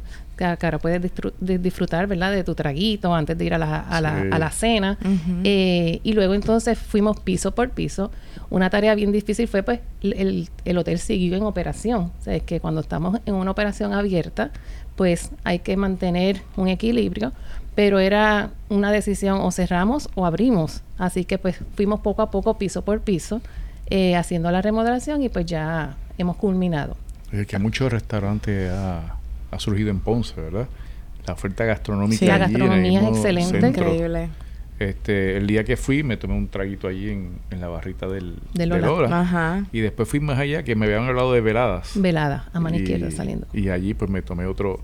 que, 0.58 0.66
ahora 0.66 0.80
puedes 0.80 1.12
disfrutar, 1.40 2.08
¿verdad? 2.08 2.32
De 2.32 2.44
tu 2.44 2.56
traguito 2.56 3.14
antes 3.14 3.38
de 3.38 3.46
ir 3.46 3.54
a 3.54 3.58
la, 3.58 3.80
a 3.80 4.02
la, 4.02 4.22
a 4.32 4.40
la 4.40 4.52
cena. 4.52 4.98
Eh, 5.44 6.00
y 6.04 6.14
luego 6.14 6.34
entonces 6.34 6.78
fuimos 6.78 7.20
piso 7.20 7.54
por 7.54 7.70
piso. 7.70 8.12
Una 8.50 8.70
tarea 8.70 8.96
bien 8.96 9.12
difícil 9.12 9.48
fue, 9.48 9.64
pues, 9.64 9.80
el, 10.02 10.50
el 10.66 10.78
hotel 10.78 11.00
siguió 11.00 11.38
en 11.38 11.44
operación. 11.44 12.12
O 12.20 12.24
sea, 12.24 12.36
es 12.36 12.44
que 12.44 12.60
cuando 12.60 12.82
estamos 12.82 13.20
en 13.26 13.36
una 13.36 13.52
operación 13.52 13.94
abierta, 13.94 14.52
pues 14.96 15.32
hay 15.44 15.60
que 15.60 15.78
mantener 15.78 16.42
un 16.58 16.68
equilibrio 16.68 17.32
pero 17.76 18.00
era 18.00 18.52
una 18.70 18.92
decisión 18.92 19.40
o 19.42 19.52
cerramos 19.52 20.10
o 20.16 20.26
abrimos. 20.26 20.82
Así 20.98 21.26
que 21.26 21.38
pues 21.38 21.58
fuimos 21.76 22.02
poco 22.02 22.22
a 22.22 22.30
poco, 22.30 22.58
piso 22.58 22.84
por 22.84 23.02
piso, 23.02 23.42
eh, 23.90 24.16
haciendo 24.16 24.52
la 24.52 24.62
remodelación 24.62 25.22
y 25.22 25.30
pues 25.30 25.46
ya 25.46 25.96
hemos 26.18 26.36
culminado. 26.38 26.98
Es 27.32 27.48
que 27.48 27.58
muchos 27.60 27.92
restaurantes 27.92 28.70
ha, 28.72 29.16
ha, 29.52 29.60
surgido 29.60 29.90
en 29.90 30.00
Ponce, 30.00 30.40
¿verdad? 30.40 30.68
La 31.26 31.34
oferta 31.34 31.66
gastronómica. 31.66 32.20
Sí, 32.20 32.26
la 32.26 32.38
gastronomía 32.38 33.02
es 33.02 33.08
excelente. 33.10 33.68
Increíble. 33.68 34.30
Este, 34.80 35.38
el 35.38 35.46
día 35.46 35.64
que 35.64 35.78
fui 35.78 36.02
me 36.02 36.18
tomé 36.18 36.34
un 36.34 36.48
traguito 36.48 36.88
allí 36.88 37.12
en, 37.12 37.34
en 37.52 37.62
la 37.62 37.68
barrita 37.68 38.08
del, 38.08 38.38
de 38.54 38.66
Lola. 38.66 39.22
Ajá. 39.22 39.66
Y 39.72 39.82
después 39.82 40.10
fui 40.10 40.20
más 40.20 40.40
allá, 40.40 40.64
que 40.64 40.76
me 40.76 40.88
habían 40.88 41.04
hablado 41.04 41.34
de 41.34 41.42
veladas. 41.42 41.92
Velada, 41.94 42.50
a 42.52 42.60
mano 42.60 42.78
izquierda 42.78 43.12
saliendo. 43.12 43.46
Y 43.54 43.70
allí 43.70 43.94
pues 43.94 44.10
me 44.10 44.24
tomé 44.24 44.48
otro 44.48 44.80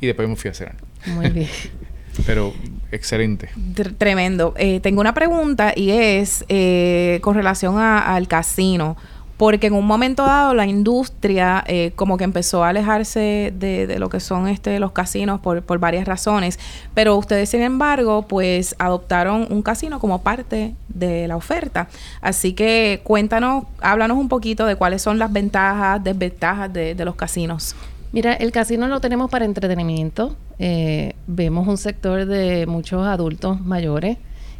y 0.00 0.06
después 0.06 0.26
me 0.26 0.36
fui 0.36 0.50
a 0.50 0.54
cenar. 0.54 0.76
Muy 1.06 1.28
bien. 1.28 1.48
Pero 2.26 2.52
excelente. 2.90 3.50
Tremendo. 3.98 4.54
Eh, 4.56 4.80
tengo 4.80 5.00
una 5.00 5.14
pregunta 5.14 5.72
y 5.74 5.90
es 5.90 6.44
eh, 6.48 7.18
con 7.22 7.34
relación 7.34 7.78
al 7.78 8.28
casino. 8.28 8.96
Porque 9.42 9.66
en 9.66 9.72
un 9.72 9.86
momento 9.86 10.22
dado 10.22 10.54
la 10.54 10.66
industria 10.66 11.64
eh, 11.66 11.90
como 11.96 12.16
que 12.16 12.22
empezó 12.22 12.62
a 12.62 12.68
alejarse 12.68 13.52
de, 13.58 13.96
lo 13.98 14.08
que 14.08 14.20
son 14.20 14.46
este 14.46 14.78
los 14.78 14.92
casinos 14.92 15.40
por, 15.40 15.62
por, 15.62 15.80
varias 15.80 16.06
razones. 16.06 16.60
Pero 16.94 17.16
ustedes, 17.16 17.48
sin 17.48 17.62
embargo, 17.62 18.22
pues 18.28 18.76
adoptaron 18.78 19.48
un 19.50 19.62
casino 19.62 19.98
como 19.98 20.22
parte 20.22 20.76
de 20.86 21.26
la 21.26 21.34
oferta. 21.34 21.88
Así 22.20 22.52
que 22.52 23.00
cuéntanos, 23.02 23.64
háblanos 23.80 24.16
un 24.16 24.28
poquito 24.28 24.64
de 24.64 24.76
cuáles 24.76 25.02
son 25.02 25.18
las 25.18 25.32
ventajas, 25.32 26.04
desventajas 26.04 26.72
de, 26.72 26.94
los 27.04 27.16
casinos. 27.16 27.74
Mira, 28.12 28.34
el 28.34 28.52
casino 28.52 28.86
lo 28.86 29.00
tenemos 29.00 29.28
para 29.28 29.44
entretenimiento. 29.44 30.36
Eh, 30.60 31.16
vemos 31.26 31.66
un 31.66 31.78
sector 31.78 32.26
de 32.26 32.66
muchos 32.68 33.04
adultos 33.04 33.60
mayores 33.60 34.18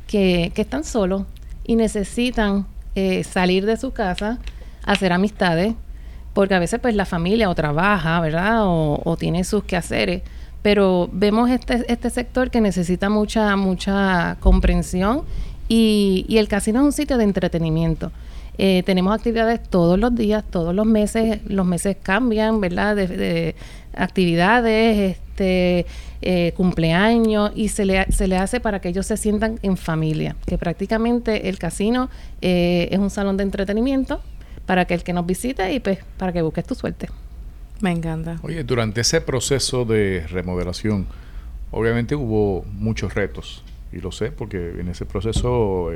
que, 0.09 0.51
están 0.57 0.83
solos 0.83 1.23
y 1.65 1.77
necesitan 1.77 2.67
eh, 2.97 3.23
salir 3.23 3.65
de 3.65 3.77
su 3.77 3.93
casa, 3.93 4.41
hacer 4.85 5.13
amistades, 5.13 5.75
porque 6.35 6.55
a 6.55 6.59
veces 6.59 6.81
pues 6.81 6.95
la 6.95 7.05
familia 7.05 7.51
o 7.51 7.55
trabaja, 7.55 8.21
¿verdad? 8.21 8.61
O, 8.63 9.17
tiene 9.19 9.45
sus 9.45 9.65
quehaceres. 9.65 10.23
Pero 10.63 11.09
vemos 11.13 11.51
este, 11.51 11.85
este 11.89 12.09
sector 12.11 12.51
que 12.51 12.61
necesita 12.61 13.11
mucha, 13.11 13.57
mucha 13.57 14.37
comprensión 14.41 15.23
y, 15.69 16.25
y 16.29 16.39
el 16.39 16.49
casino 16.49 16.81
es 16.81 16.85
un 16.87 16.93
sitio 16.93 17.19
de 17.19 17.25
entretenimiento. 17.25 18.13
Eh, 18.59 18.83
tenemos 18.85 19.15
actividades 19.15 19.63
todos 19.63 19.99
los 19.99 20.15
días, 20.15 20.45
todos 20.51 20.75
los 20.75 20.85
meses, 20.85 21.41
los 21.47 21.65
meses 21.65 21.97
cambian, 22.03 22.61
¿verdad? 22.61 22.97
De, 22.97 23.55
actividades, 23.95 25.17
este, 25.17 25.85
eh, 26.23 26.53
cumpleaños, 26.57 27.53
y 27.55 27.69
se 27.69 27.85
le, 27.85 28.11
se 28.11 28.27
le 28.27 28.39
hace 28.39 28.61
para 28.61 28.81
que 28.81 28.89
ellos 28.89 29.07
se 29.07 29.17
sientan 29.17 29.59
en 29.63 29.77
familia, 29.77 30.37
que 30.47 30.57
prácticamente 30.57 31.49
el 31.49 31.59
casino 31.59 32.09
eh, 32.41 32.89
es 32.91 32.99
un 32.99 33.11
salón 33.11 33.37
de 33.37 33.43
entretenimiento 33.43 34.23
para 34.67 34.85
que 34.85 34.95
el 34.95 35.03
que 35.03 35.13
nos 35.13 35.27
visite 35.27 35.73
y 35.73 35.81
pues 35.81 35.99
para 36.17 36.33
que 36.33 36.43
busques 36.43 36.65
tu 36.65 36.75
suerte. 36.75 37.09
Me 37.81 37.91
encanta. 37.91 38.39
Oye, 38.43 38.63
durante 38.65 39.01
ese 39.01 39.21
proceso 39.21 39.85
de 39.85 40.25
remodelación, 40.29 41.07
obviamente 41.71 42.15
hubo 42.15 42.65
muchos 42.73 43.15
retos, 43.15 43.65
y 43.93 43.99
lo 43.99 44.13
sé 44.13 44.31
porque 44.31 44.75
en 44.79 44.89
ese 44.89 45.05
proceso 45.05 45.91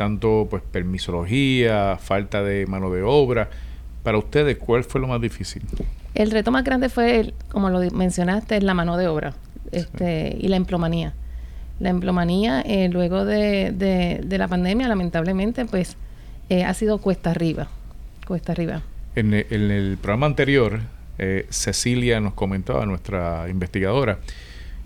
tanto 0.00 0.46
pues 0.48 0.62
permisología, 0.62 1.98
falta 2.00 2.42
de 2.42 2.64
mano 2.66 2.90
de 2.90 3.02
obra. 3.02 3.50
Para 4.02 4.16
ustedes, 4.16 4.56
¿cuál 4.56 4.82
fue 4.82 4.98
lo 4.98 5.06
más 5.06 5.20
difícil? 5.20 5.62
El 6.14 6.30
reto 6.30 6.50
más 6.50 6.64
grande 6.64 6.88
fue, 6.88 7.34
como 7.50 7.68
lo 7.68 7.80
mencionaste, 7.90 8.62
la 8.62 8.72
mano 8.72 8.96
de 8.96 9.08
obra 9.08 9.34
este, 9.72 10.38
y 10.40 10.48
la 10.48 10.56
emplomanía. 10.56 11.12
La 11.80 11.90
emplomanía, 11.90 12.62
eh, 12.62 12.88
luego 12.88 13.26
de, 13.26 13.72
de, 13.72 14.38
la 14.38 14.48
pandemia, 14.48 14.88
lamentablemente, 14.88 15.66
pues 15.66 15.98
eh, 16.48 16.64
ha 16.64 16.72
sido 16.72 16.96
cuesta 16.96 17.32
arriba. 17.32 17.68
Cuesta 18.30 18.52
arriba. 18.52 18.82
En, 19.16 19.34
el 19.34 19.98
programa 20.00 20.26
anterior, 20.26 20.78
eh, 21.18 21.46
Cecilia 21.50 22.20
nos 22.20 22.34
comentaba, 22.34 22.86
nuestra 22.86 23.48
investigadora, 23.50 24.20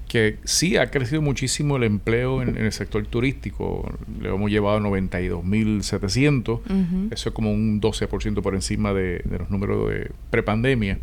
que 0.09 0.39
sí 0.45 0.79
ha 0.79 0.91
crecido 0.91 1.21
muchísimo 1.21 1.77
el 1.77 1.83
empleo 1.83 2.41
en, 2.41 2.57
el 2.57 2.73
sector 2.73 3.07
turístico. 3.07 3.93
Le 4.19 4.31
hemos 4.31 4.51
llevado 4.51 4.79
a 4.79 4.81
92.700. 4.81 7.13
Eso 7.13 7.29
es 7.29 7.35
como 7.35 7.53
un 7.53 7.83
12% 7.83 8.41
por 8.41 8.55
encima 8.55 8.95
de, 8.95 9.23
los 9.39 9.51
números 9.51 9.91
de 9.91 10.11
prepandemia. 10.31 10.99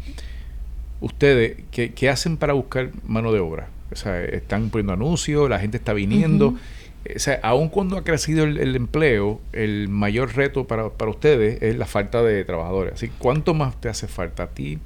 Ustedes, 0.99 1.57
¿qué, 1.69 2.09
hacen 2.09 2.37
para 2.37 2.53
buscar 2.53 2.89
mano 3.05 3.31
de 3.31 3.39
obra? 3.39 3.67
O 3.91 3.95
sea, 3.95 4.19
están 4.19 4.71
poniendo 4.71 4.93
anuncios, 4.93 5.47
la 5.47 5.59
gente 5.59 5.77
está 5.77 5.93
viniendo. 5.93 6.55
O 7.03 7.19
sea, 7.19 7.39
aun 7.41 7.69
cuando 7.69 7.97
ha 7.97 8.03
crecido 8.03 8.43
el, 8.43 8.75
empleo, 8.75 9.41
el 9.53 9.89
mayor 9.89 10.35
reto 10.35 10.67
para, 10.67 10.89
para, 10.89 11.09
ustedes 11.09 11.61
es 11.61 11.75
la 11.75 11.85
falta 11.85 12.21
de 12.21 12.43
trabajadores. 12.45 12.93
Así, 12.93 13.09
¿cuánto 13.17 13.53
más 13.53 13.75
te 13.81 13.89
hace 13.89 14.07
falta 14.07 14.43
a 14.43 14.47
ti 14.47 14.77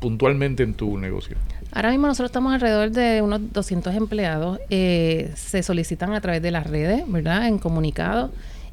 puntualmente 0.00 0.62
en 0.62 0.74
tu 0.74 0.96
negocio? 0.98 1.36
Ahora 1.72 1.90
mismo 1.90 2.06
nosotros 2.06 2.30
estamos 2.30 2.54
alrededor 2.54 2.90
de 2.90 3.20
unos 3.20 3.52
200 3.52 3.94
empleados. 3.94 4.58
Eh, 4.70 5.30
se 5.36 5.62
solicitan 5.62 6.14
a 6.14 6.20
través 6.20 6.40
de 6.40 6.50
las 6.50 6.66
redes, 6.66 7.02
¿verdad? 7.06 7.46
En 7.46 7.58
comunicados. 7.58 8.30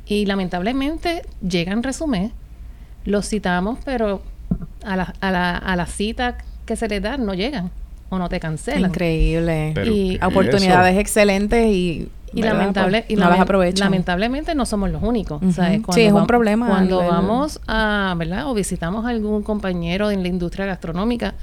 Y 0.07 0.25
lamentablemente 0.25 1.23
llegan 1.47 1.83
resumen, 1.83 2.31
los 3.03 3.27
citamos, 3.27 3.79
pero 3.83 4.21
a 4.83 4.95
la, 4.95 5.13
a 5.19 5.31
la, 5.31 5.57
a 5.57 5.75
la 5.75 5.85
cita 5.85 6.37
que 6.65 6.75
se 6.75 6.87
les 6.87 7.01
da 7.01 7.17
no 7.17 7.33
llegan 7.33 7.71
o 8.09 8.19
no 8.19 8.29
te 8.29 8.39
cancelan. 8.39 8.91
Increíble. 8.91 9.73
y 9.85 10.17
oportunidades 10.23 10.97
excelentes 10.97 11.67
y 11.67 12.09
y, 12.35 12.43
lamentable, 12.43 13.03
pues, 13.03 13.11
y 13.11 13.15
no 13.15 13.29
las. 13.29 13.79
Lamentablemente 13.79 14.55
no 14.55 14.65
somos 14.65 14.91
los 14.91 15.01
únicos. 15.01 15.41
sí, 15.93 16.01
es 16.01 16.13
un 16.13 16.27
problema. 16.27 16.67
Cuando 16.67 16.99
vamos 16.99 17.61
a, 17.67 18.13
¿verdad? 18.17 18.49
O 18.49 18.53
visitamos 18.53 19.05
a 19.05 19.09
algún 19.09 19.41
compañero 19.41 20.11
en 20.11 20.21
la 20.21 20.27
industria 20.27 20.65
gastronómica 20.65 21.35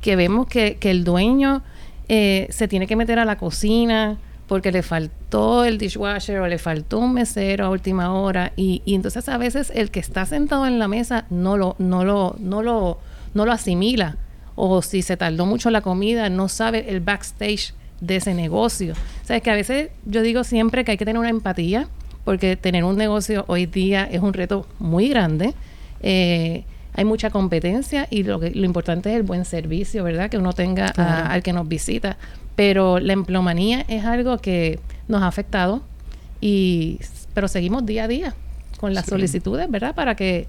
que 0.00 0.16
vemos 0.16 0.46
que, 0.46 0.76
que 0.76 0.90
el 0.90 1.04
dueño 1.04 1.62
eh, 2.08 2.46
se 2.50 2.68
tiene 2.68 2.86
que 2.86 2.96
meter 2.96 3.18
a 3.18 3.24
la 3.24 3.36
cocina 3.36 4.18
porque 4.46 4.70
le 4.70 4.82
faltó 4.82 5.64
el 5.64 5.78
dishwasher 5.78 6.38
o 6.38 6.46
le 6.46 6.58
faltó 6.58 7.00
un 7.00 7.12
mesero 7.12 7.66
a 7.66 7.70
última 7.70 8.14
hora 8.14 8.52
y, 8.54 8.82
y 8.84 8.94
entonces 8.94 9.28
a 9.28 9.38
veces 9.38 9.72
el 9.74 9.90
que 9.90 9.98
está 9.98 10.24
sentado 10.24 10.66
en 10.66 10.78
la 10.78 10.86
mesa 10.86 11.26
no 11.30 11.56
lo, 11.56 11.74
no 11.78 12.04
lo, 12.04 12.36
no 12.38 12.62
lo, 12.62 12.98
no 13.34 13.44
lo 13.44 13.52
asimila 13.52 14.16
o 14.54 14.82
si 14.82 15.02
se 15.02 15.16
tardó 15.16 15.46
mucho 15.46 15.70
la 15.70 15.80
comida 15.80 16.30
no 16.30 16.48
sabe 16.48 16.90
el 16.90 17.00
backstage 17.00 17.74
de 18.00 18.16
ese 18.16 18.34
negocio. 18.34 18.92
O 18.92 19.26
sea, 19.26 19.36
es 19.36 19.42
que 19.42 19.50
a 19.50 19.54
veces 19.54 19.90
yo 20.04 20.22
digo 20.22 20.44
siempre 20.44 20.84
que 20.84 20.92
hay 20.92 20.96
que 20.96 21.04
tener 21.04 21.18
una 21.18 21.30
empatía, 21.30 21.88
porque 22.24 22.56
tener 22.56 22.84
un 22.84 22.96
negocio 22.96 23.44
hoy 23.48 23.66
día 23.66 24.04
es 24.10 24.20
un 24.20 24.32
reto 24.32 24.66
muy 24.78 25.08
grande. 25.08 25.54
Eh, 26.00 26.64
hay 26.94 27.04
mucha 27.04 27.30
competencia 27.30 28.08
y 28.10 28.22
lo, 28.22 28.40
que, 28.40 28.50
lo 28.50 28.64
importante 28.64 29.10
es 29.10 29.16
el 29.16 29.22
buen 29.22 29.44
servicio, 29.44 30.02
¿verdad? 30.02 30.30
Que 30.30 30.38
uno 30.38 30.52
tenga 30.52 30.86
al 30.86 31.42
que 31.42 31.52
nos 31.52 31.68
visita. 31.68 32.16
Pero 32.56 32.98
la 32.98 33.12
emplomanía 33.12 33.84
es 33.86 34.04
algo 34.04 34.38
que 34.38 34.80
nos 35.08 35.22
ha 35.22 35.26
afectado, 35.26 35.82
y, 36.40 36.98
pero 37.34 37.48
seguimos 37.48 37.84
día 37.84 38.04
a 38.04 38.08
día 38.08 38.34
con 38.78 38.94
las 38.94 39.06
solicitudes, 39.06 39.70
¿verdad? 39.70 39.94
Para 39.94 40.14
que 40.14 40.48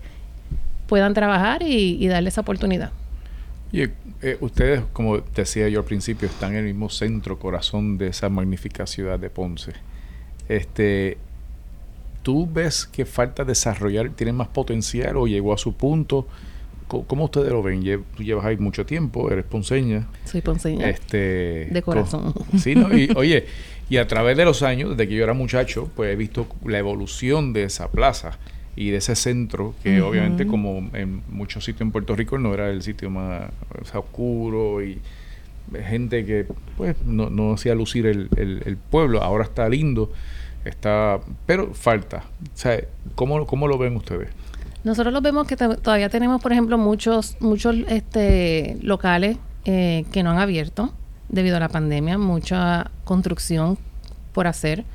puedan 0.88 1.14
trabajar 1.14 1.64
y, 1.64 2.08
darle 2.08 2.30
esa 2.30 2.42
oportunidad. 2.42 2.92
Y 3.72 3.82
eh, 3.82 4.38
ustedes, 4.40 4.82
como 4.94 5.18
decía 5.18 5.68
yo 5.70 5.80
al 5.80 5.86
principio, 5.86 6.28
están 6.28 6.52
en 6.52 6.60
el 6.60 6.66
mismo 6.66 6.90
centro, 6.90 7.38
corazón 7.38 7.98
de 7.98 8.08
esa 8.08 8.30
magnífica 8.30 8.88
ciudad 8.88 9.20
de 9.20 9.30
Ponce. 9.30 9.74
Este, 10.48 11.18
¿Tú 12.24 12.48
ves 12.52 12.86
que 12.86 13.06
falta 13.06 13.44
desarrollar, 13.44 14.10
tienen 14.12 14.36
más 14.36 14.48
potencial 14.48 15.18
o 15.18 15.28
llegó 15.28 15.54
a 15.54 15.58
su 15.58 15.74
punto? 15.74 16.28
¿Cómo 16.88 17.26
ustedes 17.26 17.52
lo 17.52 17.62
ven? 17.62 17.84
Tú 18.16 18.24
llevas 18.24 18.46
ahí 18.46 18.56
mucho 18.56 18.86
tiempo, 18.86 19.30
eres 19.30 19.44
ponceña. 19.44 20.08
Soy 20.24 20.40
ponceña. 20.42 20.90
Este, 20.90 21.68
de 21.70 21.82
corazón. 21.82 22.34
sí, 22.58 22.76
¿no? 22.76 22.98
Y, 22.98 23.10
oye, 23.16 23.46
y 23.90 23.98
a 23.98 24.08
través 24.08 24.38
de 24.38 24.46
los 24.46 24.64
años, 24.64 24.92
desde 24.92 25.10
que 25.10 25.16
yo 25.16 25.24
era 25.26 25.34
muchacho, 25.34 25.90
pues 25.98 26.14
he 26.14 26.16
visto 26.16 26.48
la 26.66 26.78
evolución 26.78 27.52
de 27.52 27.64
esa 27.64 27.92
plaza 27.92 28.38
y 28.78 28.92
de 28.92 28.98
ese 28.98 29.16
centro, 29.16 29.74
que 29.82 30.02
obviamente 30.02 30.46
como 30.46 30.88
en 30.94 31.24
muchos 31.30 31.66
sitios 31.66 31.82
en 31.82 31.92
Puerto 31.92 32.16
Rico 32.16 32.38
no 32.38 32.54
era 32.54 32.70
el 32.70 32.84
sitio 32.84 33.10
más 33.10 33.50
oscuro 33.92 34.84
y 34.84 35.02
gente 35.84 36.24
que 36.26 36.46
pues 36.78 36.96
no, 37.04 37.32
no 37.32 37.54
hacía 37.54 37.74
lucir 37.74 38.06
el, 38.06 38.30
el, 38.38 38.78
pueblo, 38.78 39.24
ahora 39.24 39.44
está 39.44 39.68
lindo, 39.68 40.12
está 40.64 41.20
pero 41.48 41.74
falta. 41.74 42.18
O 42.18 42.58
sea, 42.58 42.80
¿cómo, 43.16 43.48
cómo 43.48 43.68
lo 43.68 43.80
ven 43.80 43.96
ustedes? 43.96 44.30
Nosotros 44.84 45.12
lo 45.12 45.22
vemos 45.22 45.48
que 45.48 45.58
todavía 45.58 46.10
tenemos, 46.10 46.40
por 46.40 46.52
ejemplo, 46.52 46.78
muchos, 46.78 47.36
muchos 47.40 47.76
este, 47.90 48.78
locales 48.82 49.38
eh, 49.66 50.06
que 50.12 50.22
no 50.22 50.30
han 50.30 50.38
abierto 50.38 50.94
debido 51.30 51.58
a 51.58 51.60
la 51.60 51.70
pandemia, 51.70 52.20
mucha 52.20 52.92
construcción 53.04 53.78
por 54.34 54.46
hacer. 54.46 54.86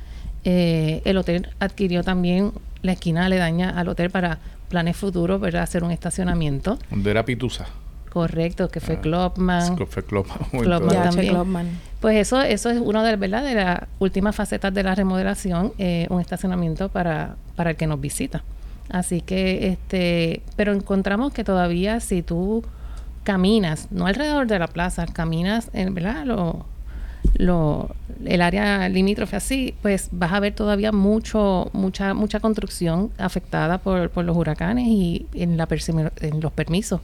Eh, 0.45 1.01
el 1.03 1.17
hotel 1.17 1.49
adquirió 1.59 2.01
también 2.01 2.53
la 2.83 2.91
esquina 2.91 3.27
le 3.29 3.37
daña 3.37 3.71
al 3.71 3.87
hotel 3.87 4.11
para 4.11 4.37
planes 4.69 4.95
futuros, 4.95 5.41
¿verdad? 5.41 5.63
Hacer 5.63 5.83
un 5.83 5.91
estacionamiento. 5.91 6.77
Donde 6.91 7.09
era 7.09 7.25
Pitusa. 7.25 7.65
Correcto, 8.11 8.69
que 8.69 8.79
fue 8.79 8.95
ah, 8.95 9.01
Clubman. 9.01 9.77
Fue 9.87 10.03
Clubman. 10.03 10.37
Clubman 10.51 11.03
también. 11.03 11.79
Pues 11.99 12.17
eso, 12.17 12.41
eso 12.41 12.69
es 12.69 12.79
una 12.79 13.03
de, 13.03 13.15
¿verdad? 13.15 13.43
de 13.43 13.55
las 13.55 13.79
últimas 13.97 14.35
facetas 14.35 14.71
de 14.71 14.83
la 14.83 14.93
remodelación, 14.93 15.73
eh, 15.79 16.05
un 16.11 16.21
estacionamiento 16.21 16.89
para, 16.89 17.37
para 17.55 17.71
el 17.71 17.75
que 17.75 17.87
nos 17.87 17.99
visita. 17.99 18.43
Así 18.89 19.21
que, 19.21 19.69
este, 19.69 20.43
pero 20.55 20.73
encontramos 20.73 21.33
que 21.33 21.43
todavía 21.43 21.99
si 22.01 22.21
tú 22.21 22.63
caminas, 23.23 23.87
no 23.89 24.05
alrededor 24.05 24.45
de 24.47 24.59
la 24.59 24.67
plaza, 24.67 25.07
caminas, 25.07 25.69
en, 25.73 25.93
¿verdad? 25.93 26.25
Lo, 26.25 26.65
lo, 27.35 27.95
el 28.25 28.41
área 28.41 28.87
limítrofe 28.89 29.35
así, 29.35 29.75
pues 29.81 30.09
vas 30.11 30.33
a 30.33 30.39
ver 30.39 30.53
todavía 30.53 30.91
mucho, 30.91 31.69
mucha, 31.73 32.13
mucha 32.13 32.39
construcción 32.39 33.11
afectada 33.17 33.77
por, 33.77 34.09
por 34.09 34.25
los 34.25 34.35
huracanes 34.35 34.87
y 34.87 35.25
en, 35.33 35.57
la 35.57 35.67
en 36.21 36.39
los 36.41 36.51
permisos, 36.51 37.01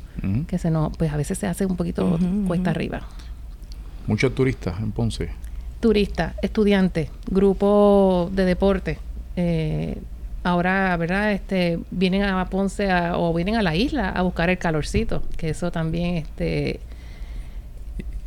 que 0.48 0.58
se 0.58 0.72
nos, 0.72 0.96
pues 0.98 1.12
a 1.12 1.18
veces 1.18 1.38
se 1.38 1.48
hace 1.48 1.66
un 1.66 1.76
poquito 1.76 2.18
cuesta 2.48 2.72
arriba. 2.72 3.02
Muchos 4.08 4.34
turistas 4.34 4.80
en 4.80 4.92
Ponce. 4.92 5.30
Turistas, 5.80 6.34
estudiantes, 6.42 7.10
grupos 7.30 8.36
de 8.36 8.46
deporte. 8.46 8.98
Eh, 9.36 9.98
ahora, 10.44 10.96
¿verdad? 10.98 11.32
Este, 11.32 11.80
vienen 11.92 12.24
a 12.24 12.46
Ponce 12.46 12.90
o 13.14 13.34
vienen 13.34 13.56
a 13.56 13.62
la 13.62 13.76
isla 13.76 14.10
a 14.10 14.22
buscar 14.24 14.50
el 14.50 14.58
calorcito, 14.58 15.24
que 15.38 15.50
eso 15.50 15.72
también 15.72 16.16
este, 16.18 16.80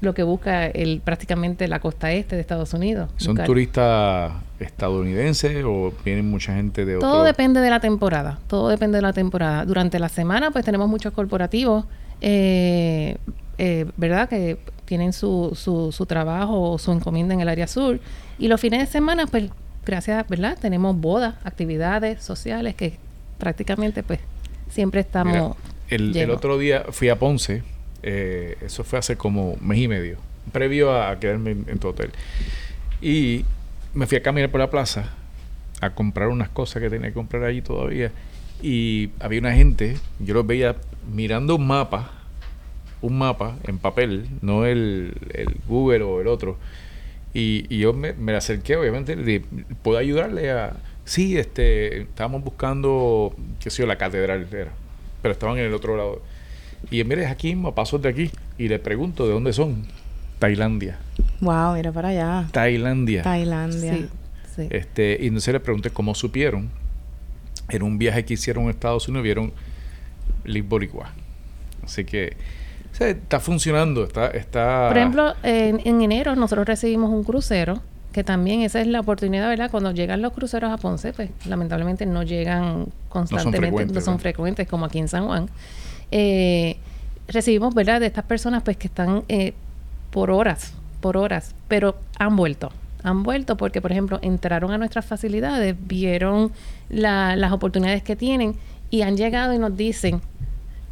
lo 0.03 0.15
que 0.15 0.25
busca 0.25 0.67
el 0.67 1.01
prácticamente 1.01 1.69
la 1.69 1.79
costa 1.79 2.13
este 2.13 2.35
de 2.35 2.43
Estados 2.43 2.75
Unidos. 2.75 3.09
¿Son 3.17 3.37
turistas 3.37 4.33
estadounidenses 4.59 5.65
o 5.65 5.93
vienen 6.05 6.29
mucha 6.29 6.55
gente 6.55 6.85
de 6.85 6.99
Todo 6.99 7.23
depende 7.23 7.61
de 7.61 7.71
la 7.71 7.79
temporada, 7.79 8.41
todo 8.49 8.69
depende 8.69 8.99
de 8.99 9.03
la 9.03 9.13
temporada. 9.13 9.65
Durante 9.65 10.01
la 10.01 10.09
semana 10.09 10.51
pues 10.51 10.65
tenemos 10.65 10.89
muchos 10.89 11.13
corporativos, 11.13 11.85
eh, 12.21 13.17
eh, 13.59 13.87
¿verdad? 13.97 14.29
Que 14.29 14.59
tienen 14.87 15.13
su, 15.13 15.53
su, 15.55 15.93
su 15.93 16.05
trabajo 16.05 16.73
o 16.73 16.79
su 16.79 16.91
encomienda 16.91 17.33
en 17.35 17.41
el 17.41 17.49
área 17.49 17.69
sur. 17.69 18.01
Y 18.41 18.49
los 18.49 18.61
fines 18.61 18.81
de 18.81 18.87
semana 18.87 19.29
pues 19.29 19.51
gracias, 19.87 20.29
¿verdad? 20.29 20.59
Tenemos 20.61 21.01
bodas, 21.01 21.37
actividades 21.45 22.25
sociales 22.25 22.75
que 22.75 22.99
prácticamente 23.39 24.03
pues 24.03 24.19
siempre 24.69 25.01
estamos... 25.01 25.57
el, 25.89 26.17
el 26.17 26.31
otro 26.33 26.59
día 26.59 26.87
fui 26.91 27.09
a 27.09 27.21
Ponce 27.21 27.63
eh, 28.03 28.57
eso 28.61 28.85
fue 28.85 28.99
hace 28.99 29.17
como 29.17 29.57
mes 29.61 29.79
y 29.79 29.89
medio, 29.89 30.19
previo 30.53 31.01
a 31.01 31.19
quedarme 31.19 31.51
en, 31.51 31.79
tu 31.79 31.89
hotel. 31.89 32.11
Y 33.01 33.45
me 33.95 34.07
fui 34.07 34.19
a 34.19 34.23
caminar 34.23 34.51
por 34.51 34.61
la 34.61 34.71
plaza 34.71 35.15
a 35.81 35.91
comprar 35.91 36.29
unas 36.29 36.49
cosas 36.49 36.83
que 36.83 36.91
tenía 36.91 37.09
que 37.09 37.15
comprar 37.15 37.45
allí 37.45 37.63
todavía. 37.63 38.13
Y 38.63 39.11
había 39.21 39.41
una 39.41 39.53
gente, 39.53 39.97
yo 40.21 40.35
los 40.35 40.47
veía 40.47 40.77
mirando 41.13 41.57
un 41.57 41.67
mapa, 41.67 42.13
un 43.01 43.19
mapa 43.19 43.57
en 43.65 43.79
papel, 43.79 44.29
no 44.41 44.65
el, 44.67 45.15
Google 45.69 46.03
o 46.03 46.21
el 46.21 46.29
otro. 46.29 46.59
Y, 47.35 47.79
yo 47.79 47.93
me, 47.93 48.13
me, 48.13 48.35
acerqué, 48.35 48.77
obviamente, 48.77 49.17
le 49.17 49.41
¿puedo 49.83 49.99
ayudarle 49.99 50.51
a...? 50.51 50.77
Sí, 51.05 51.37
este, 51.37 52.03
estábamos 52.03 52.45
buscando, 52.45 53.35
qué 53.59 53.71
sé 53.71 53.83
yo, 53.83 53.87
la 53.87 53.99
catedral 53.99 54.47
era, 54.53 54.71
pero 55.21 55.33
estaban 55.33 55.59
en 55.59 55.65
el 55.65 55.75
otro 55.75 55.97
lado. 55.97 56.23
Y 56.91 57.03
mire, 57.05 57.27
aquí 57.27 57.55
mismo, 57.55 57.75
pasos 57.75 58.03
de 58.03 58.09
aquí. 58.09 58.31
Y 58.59 58.69
le 58.69 58.79
pregunto, 58.79 59.27
¿de 59.27 59.33
dónde 59.33 59.53
son? 59.53 59.87
Tailandia. 60.39 60.99
Wow, 61.41 61.75
mira 61.75 61.93
para 61.93 62.09
allá. 62.09 62.49
Tailandia. 62.53 63.23
Tailandia. 63.23 63.95
Sí, 63.95 64.09
sí. 64.57 64.69
Este, 64.71 65.19
y 65.21 65.27
entonces 65.27 65.53
le 65.53 65.61
pregunté 65.61 65.91
cómo 65.91 66.15
supieron. 66.15 66.71
En 67.69 67.83
un 67.83 67.97
viaje 67.99 68.25
que 68.25 68.35
hicieron 68.35 68.69
a 68.69 68.71
Estados 68.71 69.09
Unidos 69.09 69.25
vieron 69.25 69.53
Liv 70.45 70.65
Boricua. 70.65 71.13
Así 71.85 72.05
que 72.05 72.37
está 72.99 73.41
funcionando, 73.41 74.05
está, 74.05 74.29
está... 74.29 74.89
Por 74.89 74.99
ejemplo, 74.99 75.35
en, 75.43 76.03
enero 76.03 76.37
nosotros 76.37 76.67
recibimos 76.67 77.11
un 77.11 77.25
crucero, 77.25 77.81
que 78.13 78.23
también 78.23 78.61
esa 78.61 78.81
es 78.81 78.87
la 78.87 79.01
oportunidad, 79.01 79.49
¿verdad? 79.49 79.71
Cuando 79.71 79.93
llegan 79.93 80.23
los 80.23 80.33
cruceros 80.33 80.71
a 80.71 80.77
Ponce, 80.77 81.13
pues 81.13 81.31
lamentablemente 81.47 82.05
no 82.07 82.23
llegan 82.23 82.87
constantemente, 83.09 83.87
no 83.87 84.01
son 84.01 84.19
frecuentes 84.19 84.69
como 84.69 84.85
aquí 84.85 84.99
en 84.99 85.09
San 85.09 85.27
Juan 85.27 85.49
eh, 86.13 86.77
recibimos, 87.27 87.75
¿verdad?, 87.75 88.01
de 88.01 88.07
estas 88.07 88.25
personas 88.25 88.63
pues 88.63 88.77
que 88.77 88.87
están 88.87 89.25
eh, 89.29 89.55
por 90.11 90.31
horas, 90.31 90.75
por 91.01 91.17
horas, 91.17 91.55
pero 91.67 91.97
han 92.19 92.37
vuelto. 92.37 92.71
Han 93.03 93.25
vuelto 93.25 93.57
porque, 93.57 93.81
por 93.81 93.91
ejemplo, 93.91 94.21
entraron 94.23 94.71
a 94.71 94.79
nuestras 94.79 95.05
facilidades, 95.05 95.75
vieron 95.81 96.53
las 96.89 97.51
oportunidades 97.51 98.03
que 98.05 98.15
tienen 98.15 98.55
y 98.91 99.03
han 99.03 99.17
llegado 99.17 99.55
y 99.55 99.59
nos 99.59 99.77
dicen 99.77 100.21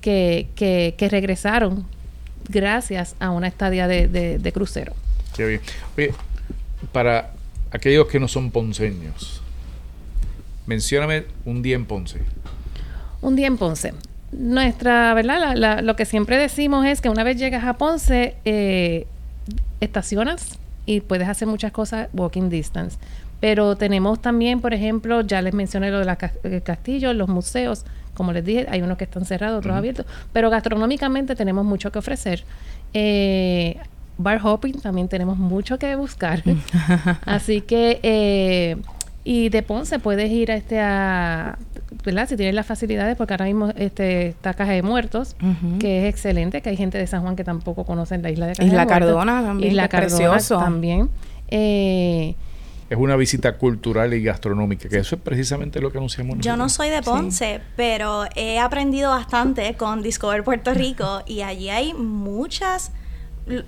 que, 0.00 0.48
que, 0.56 1.08
regresaron 1.08 1.84
gracias 2.48 3.14
a 3.20 3.30
una 3.30 3.46
estadía 3.46 3.86
de, 3.86 4.08
de, 4.08 4.52
crucero. 4.52 4.94
Qué 5.36 5.46
bien. 5.46 5.60
Oye, 5.96 6.14
para 6.90 7.32
aquellos 7.70 8.08
que 8.08 8.18
no 8.18 8.26
son 8.26 8.50
ponceños, 8.50 9.40
mencióname 10.66 11.26
un 11.44 11.62
día 11.62 11.76
en 11.76 11.84
Ponce. 11.84 12.20
Un 13.20 13.36
día 13.36 13.46
en 13.46 13.58
Ponce 13.58 13.92
nuestra, 14.32 15.12
¿verdad? 15.14 15.82
lo 15.82 15.96
que 15.96 16.04
siempre 16.04 16.38
decimos 16.38 16.86
es 16.86 17.00
que 17.00 17.08
una 17.08 17.24
vez 17.24 17.36
llegas 17.36 17.64
a 17.64 17.74
Ponce, 17.74 18.36
eh, 18.44 19.06
estacionas 19.80 20.58
y 20.86 21.00
puedes 21.00 21.28
hacer 21.28 21.48
muchas 21.48 21.72
cosas 21.72 22.08
walking 22.12 22.48
distance. 22.48 22.98
Pero 23.40 23.76
tenemos 23.76 24.20
también, 24.20 24.60
por 24.60 24.74
ejemplo, 24.74 25.22
ya 25.22 25.40
les 25.40 25.54
mencioné 25.54 25.90
lo 25.90 25.98
de 25.98 26.04
los 26.04 26.62
castillos, 26.62 27.14
los 27.16 27.28
museos, 27.28 27.84
como 28.14 28.32
les 28.32 28.44
dije, 28.44 28.66
hay 28.68 28.82
unos 28.82 28.98
que 28.98 29.04
están 29.04 29.24
cerrados, 29.24 29.60
otros 29.60 29.74
abiertos, 29.74 30.04
pero 30.32 30.50
gastronómicamente 30.50 31.34
tenemos 31.34 31.64
mucho 31.64 31.90
que 31.90 31.98
ofrecer. 31.98 32.44
Eh, 32.92 33.78
bar 34.18 34.40
hopping 34.44 34.80
también 34.80 35.08
tenemos 35.08 35.38
mucho 35.38 35.78
que 35.78 35.96
buscar. 35.96 36.42
Así 37.24 37.62
que, 37.62 37.98
eh, 38.02 38.76
y 39.24 39.48
de 39.50 39.62
Ponce 39.62 39.98
puedes 39.98 40.30
ir 40.30 40.50
a 40.50 40.56
este 40.56 40.80
a 40.80 41.58
¿verdad? 42.04 42.28
Si 42.28 42.36
tienes 42.36 42.54
las 42.54 42.66
facilidades, 42.66 43.16
porque 43.16 43.34
ahora 43.34 43.44
mismo 43.44 43.72
este, 43.76 44.28
está 44.28 44.54
Caja 44.54 44.72
de 44.72 44.82
Muertos, 44.82 45.36
que 45.78 46.06
es 46.06 46.14
excelente, 46.14 46.62
que 46.62 46.70
hay 46.70 46.76
gente 46.76 46.98
de 46.98 47.06
San 47.06 47.22
Juan 47.22 47.36
que 47.36 47.44
tampoco 47.44 47.84
conocen 47.84 48.22
la 48.22 48.30
isla 48.30 48.46
de 48.46 48.54
Caja 48.54 48.66
Isla 48.66 48.86
Cardona 48.86 49.42
también. 49.42 49.72
Isla 49.72 49.88
Cardona 49.88 50.38
también. 50.38 51.10
Eh, 51.48 52.34
es 52.88 52.98
una 52.98 53.16
visita 53.16 53.56
cultural 53.56 54.14
y 54.14 54.22
gastronómica, 54.22 54.88
que 54.88 54.98
eso 54.98 55.14
es 55.16 55.22
precisamente 55.22 55.80
lo 55.80 55.92
que 55.92 55.98
anunciamos 55.98 56.36
nosotros. 56.36 56.52
Yo 56.52 56.56
no 56.56 56.68
soy 56.68 56.88
de 56.88 57.02
Ponce, 57.02 57.60
pero 57.76 58.24
he 58.34 58.58
aprendido 58.58 59.10
bastante 59.10 59.74
con 59.74 60.02
Discover 60.02 60.42
Puerto 60.42 60.74
Rico 60.74 61.22
y 61.26 61.42
allí 61.42 61.68
hay 61.68 61.94
muchas 61.94 62.92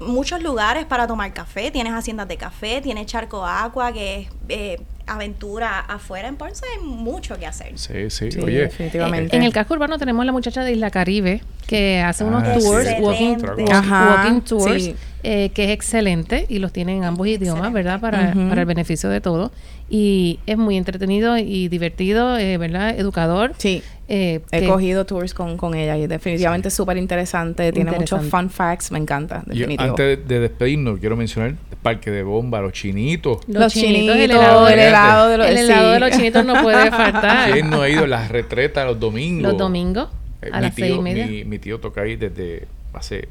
muchos 0.00 0.42
lugares 0.42 0.84
para 0.84 1.06
tomar 1.06 1.32
café. 1.32 1.70
Tienes 1.70 1.92
haciendas 1.92 2.28
de 2.28 2.36
café, 2.36 2.80
tienes 2.80 3.06
Charco 3.06 3.44
Agua, 3.44 3.92
que 3.92 4.20
es 4.20 4.28
eh, 4.48 4.80
aventura 5.06 5.80
afuera 5.80 6.28
en 6.28 6.36
Ponce. 6.36 6.64
Hay 6.78 6.84
mucho 6.86 7.38
que 7.38 7.46
hacer. 7.46 7.78
Sí, 7.78 8.10
sí, 8.10 8.28
oye. 8.42 8.60
Definitivamente. 8.62 9.36
En 9.36 9.42
el 9.42 9.52
casco 9.52 9.74
urbano 9.74 9.98
tenemos 9.98 10.24
la 10.24 10.32
muchacha 10.32 10.62
de 10.64 10.72
Isla 10.72 10.90
Caribe 10.90 11.42
que 11.66 12.00
hace 12.00 12.24
unos 12.24 12.42
Ah, 12.44 12.54
tours, 12.54 12.86
sí. 12.88 12.94
walking, 13.00 13.36
walking 13.66 14.40
tours, 14.42 14.82
sí. 14.82 14.96
Eh, 15.24 15.50
que 15.54 15.64
es 15.64 15.70
excelente 15.70 16.46
y 16.48 16.58
los 16.58 16.72
tienen 16.72 16.98
en 16.98 17.04
ambos 17.04 17.26
idiomas, 17.28 17.72
¿verdad? 17.72 18.00
Para, 18.00 18.32
para 18.34 18.60
el 18.62 18.66
beneficio 18.66 19.08
de 19.08 19.20
todos. 19.20 19.50
Y 19.88 20.38
es 20.46 20.56
muy 20.56 20.76
entretenido 20.78 21.36
y 21.36 21.68
divertido, 21.68 22.38
eh, 22.38 22.56
¿verdad? 22.56 22.98
Educador. 22.98 23.52
Sí. 23.58 23.82
Eh, 24.08 24.40
He 24.50 24.60
que- 24.60 24.66
cogido 24.66 25.04
tours 25.06 25.34
con, 25.34 25.56
con 25.56 25.74
ella 25.74 25.96
y 25.98 26.06
definitivamente 26.06 26.68
es 26.68 26.74
súper 26.74 26.96
interesante. 26.96 27.72
Tiene 27.72 27.92
muchos 27.92 28.24
fun 28.26 28.48
facts. 28.50 28.90
Me 28.90 28.98
encanta, 28.98 29.42
Yo, 29.46 29.52
definitivo. 29.54 29.90
antes 29.90 30.26
de 30.26 30.40
despedirnos, 30.40 30.98
quiero 30.98 31.16
mencionar 31.16 31.50
el 31.50 31.56
parque 31.82 32.10
de 32.10 32.22
bomba, 32.22 32.60
los 32.60 32.72
chinitos. 32.72 33.38
Los 33.48 33.72
chinitos, 33.72 34.16
el 34.16 34.30
helado, 34.30 34.68
el 34.68 34.76
de- 34.76 34.88
helado 34.88 35.28
de 35.28 35.38
los, 35.38 35.46
el 35.46 35.56
helado 35.58 35.88
sí. 35.88 35.92
de 35.94 36.00
los 36.00 36.10
chinitos 36.10 36.44
no 36.46 36.62
puede 36.62 36.90
faltar. 36.90 37.50
¿Quién 37.52 37.68
no 37.70 37.82
ha 37.82 37.88
ido 37.88 38.04
a 38.04 38.08
las 38.08 38.30
retretas 38.30 38.86
los 38.86 38.98
domingos? 38.98 39.42
Los 39.52 39.58
domingos 39.58 40.08
Eh, 40.40 40.48
a 40.52 40.56
mi 40.56 40.62
las 40.62 40.74
tío, 40.74 40.86
seis 40.86 40.96
y 40.98 41.00
media. 41.02 41.26
Mi, 41.26 41.44
mi 41.44 41.58
tío 41.58 41.78
toca 41.80 42.00
ahí 42.00 42.16
desde 42.16 42.66
hace 42.94 43.28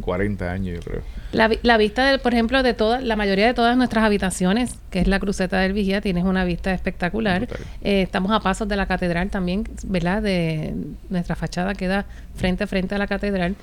40 0.00 0.50
años, 0.50 0.76
yo 0.76 0.80
creo. 0.80 1.02
La, 1.32 1.50
la 1.62 1.76
vista, 1.76 2.10
de, 2.10 2.18
por 2.18 2.32
ejemplo, 2.32 2.62
de 2.62 2.74
todas, 2.74 3.02
la 3.02 3.16
mayoría 3.16 3.46
de 3.46 3.54
todas 3.54 3.76
nuestras 3.76 4.04
habitaciones, 4.04 4.74
que 4.90 5.00
es 5.00 5.08
la 5.08 5.20
cruceta 5.20 5.60
del 5.60 5.72
Vigía, 5.72 6.00
tienes 6.00 6.24
una 6.24 6.44
vista 6.44 6.72
espectacular. 6.72 7.48
Eh, 7.82 8.02
estamos 8.02 8.32
a 8.32 8.40
pasos 8.40 8.68
de 8.68 8.76
la 8.76 8.86
catedral 8.86 9.30
también, 9.30 9.64
¿verdad? 9.84 10.22
De 10.22 10.74
nuestra 11.08 11.36
fachada 11.36 11.74
queda 11.74 12.06
frente 12.34 12.64
a 12.64 12.66
frente 12.66 12.94
a 12.94 12.98
la 12.98 13.06
catedral. 13.06 13.54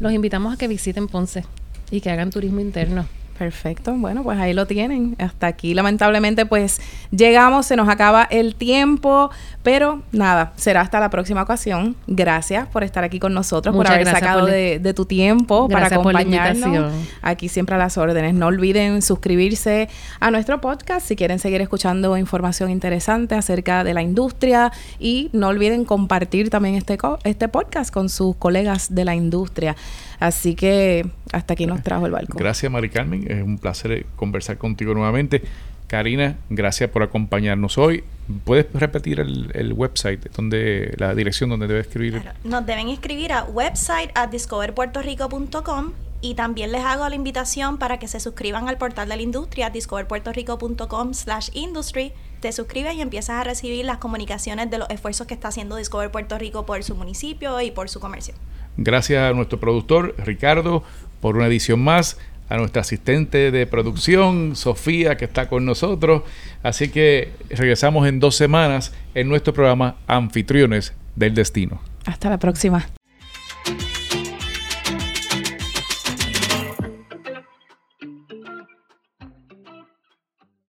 Los 0.00 0.12
invitamos 0.12 0.54
a 0.54 0.56
que 0.56 0.68
visiten 0.68 1.06
Ponce 1.06 1.44
y 1.90 2.00
que 2.00 2.10
hagan 2.10 2.30
turismo 2.30 2.60
interno. 2.60 3.06
Perfecto, 3.42 3.92
bueno, 3.94 4.22
pues 4.22 4.38
ahí 4.38 4.52
lo 4.54 4.66
tienen. 4.68 5.16
Hasta 5.18 5.48
aquí, 5.48 5.74
lamentablemente, 5.74 6.46
pues 6.46 6.80
llegamos, 7.10 7.66
se 7.66 7.74
nos 7.74 7.88
acaba 7.88 8.22
el 8.30 8.54
tiempo, 8.54 9.30
pero 9.64 10.00
nada, 10.12 10.52
será 10.54 10.80
hasta 10.80 11.00
la 11.00 11.10
próxima 11.10 11.42
ocasión. 11.42 11.96
Gracias 12.06 12.68
por 12.68 12.84
estar 12.84 13.02
aquí 13.02 13.18
con 13.18 13.34
nosotros, 13.34 13.74
por 13.74 13.84
haber 13.88 14.06
sacado 14.06 14.40
por 14.42 14.50
de, 14.50 14.78
de 14.78 14.94
tu 14.94 15.06
tiempo 15.06 15.66
para 15.68 15.80
Gracias 15.88 16.00
por 16.02 16.12
la 16.12 16.20
acompañarnos. 16.20 16.92
Aquí 17.20 17.48
siempre 17.48 17.74
a 17.74 17.78
las 17.78 17.98
órdenes. 17.98 18.32
No 18.34 18.46
olviden 18.46 19.02
suscribirse 19.02 19.88
a 20.20 20.30
nuestro 20.30 20.60
podcast 20.60 21.04
si 21.04 21.16
quieren 21.16 21.40
seguir 21.40 21.60
escuchando 21.60 22.16
información 22.16 22.70
interesante 22.70 23.34
acerca 23.34 23.82
de 23.82 23.92
la 23.92 24.02
industria 24.02 24.70
y 25.00 25.30
no 25.32 25.48
olviden 25.48 25.84
compartir 25.84 26.48
también 26.48 26.76
este, 26.76 26.96
co- 26.96 27.18
este 27.24 27.48
podcast 27.48 27.92
con 27.92 28.08
sus 28.08 28.36
colegas 28.36 28.94
de 28.94 29.04
la 29.04 29.16
industria. 29.16 29.74
Así 30.20 30.54
que 30.54 31.04
hasta 31.32 31.54
aquí 31.54 31.66
nos 31.66 31.82
trajo 31.82 32.06
el 32.06 32.12
barco. 32.12 32.38
Gracias, 32.38 32.70
Mari 32.70 32.88
Carmen. 32.90 33.24
Es 33.32 33.42
un 33.42 33.58
placer 33.58 33.92
eh, 33.92 34.06
conversar 34.16 34.58
contigo 34.58 34.94
nuevamente. 34.94 35.42
Karina, 35.86 36.36
gracias 36.48 36.88
por 36.90 37.02
acompañarnos 37.02 37.76
hoy. 37.76 38.04
¿Puedes 38.44 38.66
repetir 38.72 39.20
el, 39.20 39.50
el 39.54 39.72
website, 39.72 40.30
donde 40.34 40.94
la 40.96 41.14
dirección 41.14 41.50
donde 41.50 41.66
debe 41.66 41.80
escribir? 41.80 42.20
Claro. 42.20 42.38
Nos 42.44 42.64
deben 42.64 42.88
escribir 42.88 43.32
a 43.32 43.44
website 43.44 44.10
at 44.14 44.30
discoverpuertorico.com 44.30 45.92
y 46.22 46.34
también 46.34 46.72
les 46.72 46.84
hago 46.84 47.08
la 47.08 47.14
invitación 47.14 47.78
para 47.78 47.98
que 47.98 48.08
se 48.08 48.20
suscriban 48.20 48.68
al 48.68 48.78
portal 48.78 49.08
de 49.08 49.16
la 49.16 49.22
industria 49.22 49.70
discoverpuertorico.com 49.70 51.14
slash 51.14 51.50
industry. 51.52 52.12
Te 52.40 52.52
suscribes 52.52 52.94
y 52.94 53.00
empiezas 53.00 53.40
a 53.40 53.44
recibir 53.44 53.84
las 53.84 53.98
comunicaciones 53.98 54.70
de 54.70 54.78
los 54.78 54.88
esfuerzos 54.88 55.26
que 55.26 55.34
está 55.34 55.48
haciendo 55.48 55.76
Discover 55.76 56.10
Puerto 56.10 56.38
Rico 56.38 56.64
por 56.64 56.82
su 56.84 56.94
municipio 56.94 57.60
y 57.60 57.70
por 57.70 57.88
su 57.88 58.00
comercio. 58.00 58.34
Gracias 58.76 59.30
a 59.30 59.34
nuestro 59.34 59.60
productor 59.60 60.14
Ricardo 60.16 60.82
por 61.20 61.36
una 61.36 61.46
edición 61.46 61.80
más, 61.80 62.18
a 62.52 62.58
nuestra 62.58 62.82
asistente 62.82 63.50
de 63.50 63.66
producción 63.66 64.56
Sofía 64.56 65.16
que 65.16 65.24
está 65.24 65.48
con 65.48 65.64
nosotros. 65.64 66.22
Así 66.62 66.90
que 66.90 67.32
regresamos 67.48 68.06
en 68.06 68.20
dos 68.20 68.36
semanas 68.36 68.92
en 69.14 69.28
nuestro 69.28 69.54
programa 69.54 69.96
Anfitriones 70.06 70.92
del 71.16 71.34
Destino. 71.34 71.80
Hasta 72.04 72.28
la 72.28 72.38
próxima. 72.38 72.86